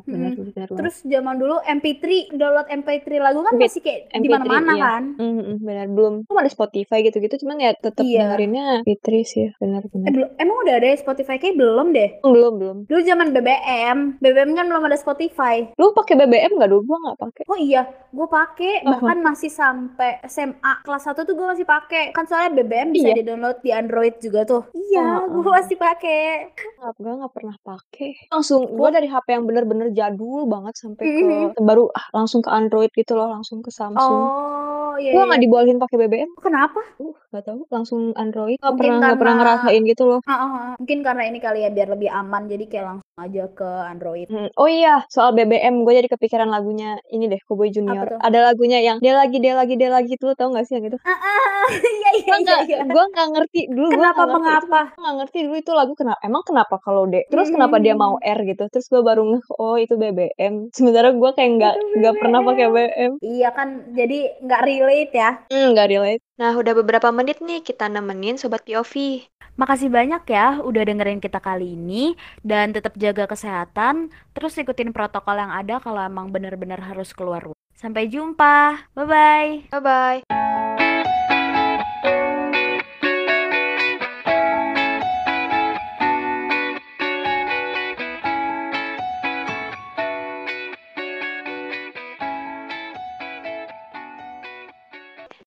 bener 0.03 0.35
bener 0.35 0.67
banget. 0.67 0.75
Terus 0.75 0.95
zaman 1.01 1.35
dulu 1.35 1.55
MP3 1.61 2.05
download 2.29 2.67
MP3 2.69 3.07
lagu 3.17 3.39
kan 3.41 3.53
MP- 3.53 3.63
masih 3.65 3.81
kayak 3.81 4.01
di 4.11 4.19
MP3, 4.21 4.31
mana-mana 4.33 4.73
iya. 4.73 4.83
kan. 4.85 5.03
Hmm, 5.15 5.33
hmm, 5.37 5.57
bener 5.59 5.87
belum 5.89 6.13
Belum 6.21 6.37
ada 6.37 6.51
Spotify 6.51 6.99
gitu-gitu 7.01 7.39
cuman 7.39 7.57
ya 7.57 7.71
tetap 7.73 8.03
Iya. 8.03 8.19
dengerinnya 8.27 8.83
Fitri 8.83 9.23
sih 9.23 9.47
bener 9.57 9.79
Eh, 9.87 10.11
belum, 10.11 10.29
emang 10.35 10.57
udah 10.61 10.75
ada 10.75 10.89
Spotify 10.93 11.35
kayak 11.37 11.55
belum 11.55 11.87
deh. 11.89 12.09
belum 12.21 12.53
belum 12.57 12.77
Dulu 12.85 12.99
zaman 13.01 13.31
BBM, 13.31 13.97
BBM 14.19 14.51
kan 14.53 14.65
belum 14.65 14.83
ada 14.83 14.97
Spotify. 14.97 15.71
lu 15.73 15.93
pakai 15.93 16.13
BBM 16.15 16.51
nggak 16.53 16.67
dulu 16.67 16.81
gua 16.85 16.97
nggak 17.01 17.19
pakai 17.21 17.43
Oh 17.47 17.55
iya, 17.57 17.81
gue 18.09 18.27
pakai 18.27 18.73
Oh, 18.79 18.91
bahkan 18.93 19.17
masih 19.21 19.47
sampai 19.49 20.19
SMA 20.23 20.51
kelas 20.81 21.03
1 21.05 21.23
tuh 21.23 21.33
gue 21.33 21.47
masih 21.47 21.63
pakai. 21.63 22.11
Kan 22.11 22.25
soalnya 22.25 22.51
BBM 22.53 22.91
bisa 22.91 23.07
Iya. 23.09 23.15
Di-download 23.37 23.57
di 23.61 23.71
Android 23.71 24.15
juga 24.17 24.41
tuh. 24.43 24.63
Iya, 24.73 25.21
Oh, 25.21 25.29
gue 25.29 25.45
oh. 25.45 25.53
masih 25.53 25.77
pakai. 25.77 26.49
gua 26.97 27.13
nggak 27.19 27.33
pernah 27.33 27.57
pakai 27.61 28.29
langsung 28.31 28.63
gua 28.73 28.89
dari 28.89 29.05
HP 29.05 29.27
yang 29.29 29.45
bener-bener 29.45 29.91
jadul 29.91 30.45
banget 30.45 30.73
sampai 30.77 31.03
ke 31.03 31.25
Mhm. 31.25 31.61
baru 31.61 31.89
ah, 31.91 32.05
langsung 32.13 32.39
ke 32.39 32.49
Android 32.49 32.89
gitu 32.93 33.13
loh 33.13 33.27
langsung 33.27 33.59
ke 33.59 33.69
Samsung 33.69 34.23
Oh, 34.23 34.66
iya. 34.97 35.11
gua 35.11 35.19
iya. 35.19 35.27
nggak 35.27 35.41
dibolehin 35.41 35.77
pakai 35.77 35.97
BBM 35.97 36.29
Kenapa? 36.37 36.81
uh 36.97 37.15
nggak 37.27 37.43
tahu 37.43 37.59
langsung 37.67 38.01
Android 38.13 38.57
nggak 38.57 38.67
Mungkin 38.69 38.81
pernah 38.87 38.97
nggak 39.03 39.17
pernah 39.17 39.35
karena- 39.35 39.57
ngerasain 39.59 39.83
gitu 39.85 40.03
loh 40.05 40.19
Ah, 40.23 40.33
ah, 40.33 40.49
ah. 40.49 40.73
Mungkin 40.77 40.99
karena 41.01 41.23
ini 41.25 41.39
kali 41.39 41.59
ya 41.61 41.69
biar 41.69 41.87
lebih 41.89 42.09
aman 42.09 42.43
jadi 42.45 42.65
kayak 42.65 42.85
langsung 42.85 43.05
aja 43.17 43.49
ke 43.49 43.65
Android. 43.83 44.27
Hmm, 44.27 44.45
Oh 44.53 44.69
iya, 44.69 45.01
soal 45.07 45.33
BBM 45.33 45.81
gue 45.81 45.93
jadi 45.95 46.05
kepikiran 46.07 46.45
lagunya 46.47 47.01
ini 47.07 47.25
deh, 47.25 47.41
Cowboy 47.41 47.69
Junior. 47.69 48.13
Ada 48.19 48.39
lagunya 48.45 48.77
yang 48.77 48.97
dia 48.99 49.17
lagi, 49.17 49.37
dia 49.37 49.53
lagi, 49.53 49.73
dia 49.73 49.89
lagi 49.89 50.13
tuh, 50.15 50.37
tau 50.37 50.53
gak 50.53 50.63
sih 50.63 50.77
yang 50.77 50.85
itu? 50.85 50.97
Ah, 51.01 51.09
ah, 51.09 51.65
iya 51.97 52.09
iya 52.13 52.29
Gue 52.29 52.39
iya. 52.43 52.57
iya. 52.63 52.77
gue 52.85 53.03
nggak 53.07 53.27
ngerti 53.33 53.61
dulu. 53.67 53.89
gua 53.89 53.97
Kenapa 53.97 54.21
itu. 54.21 54.33
mengapa? 54.37 54.81
Gua 54.87 55.01
nggak 55.01 55.15
ngerti 55.17 55.37
dulu 55.41 55.55
itu 55.57 55.71
lagu 55.73 55.93
kenapa? 55.93 56.19
Emang 56.21 56.43
kenapa 56.45 56.75
kalau 56.77 57.03
D? 57.03 57.15
Terus 57.25 57.47
kenapa 57.49 57.75
dia 57.77 57.93
Hmm. 57.93 58.01
mau 58.03 58.15
R 58.17 58.39
gitu? 58.45 58.63
Terus 58.69 58.85
gue 58.85 59.01
baru 59.01 59.21
ngeh, 59.25 59.43
oh 59.57 59.75
itu 59.75 59.93
BBM. 59.95 60.53
Sementara 60.69 61.09
gue 61.11 61.29
kayak 61.31 61.51
nggak 61.57 61.73
Itu 61.75 61.85
nggak 61.97 62.15
pernah 62.15 62.39
pakai 62.43 62.65
BBM. 62.67 63.11
Iya 63.19 63.49
kan, 63.49 63.67
jadi 63.91 64.17
nggak 64.39 64.61
relate 64.87 65.11
ya. 65.11 65.29
Hmm, 65.51 65.75
nggak 65.75 65.87
relate. 65.91 66.23
Nah, 66.39 66.55
udah 66.55 66.73
beberapa 66.73 67.11
menit 67.11 67.43
nih 67.43 67.59
kita 67.59 67.91
nemenin 67.91 68.39
Sobat 68.39 68.63
POV. 68.63 69.27
Makasih 69.59 69.91
banyak 69.91 70.23
ya 70.29 70.61
udah 70.63 70.83
dengerin 70.85 71.19
kita 71.19 71.43
kali 71.43 71.75
ini 71.75 72.15
dan 72.45 72.71
tetap 72.71 72.95
jaga 72.95 73.27
kesehatan, 73.27 74.13
terus 74.31 74.55
ikutin 74.55 74.95
protokol 74.95 75.35
yang 75.35 75.51
ada 75.51 75.81
kalau 75.83 75.99
emang 75.99 76.31
bener-bener 76.31 76.79
harus 76.79 77.11
keluar 77.11 77.43
rumah. 77.43 77.59
Sampai 77.75 78.07
jumpa. 78.07 78.87
Bye 78.95 79.05
bye. 79.05 79.51
Bye-bye. 79.69 80.56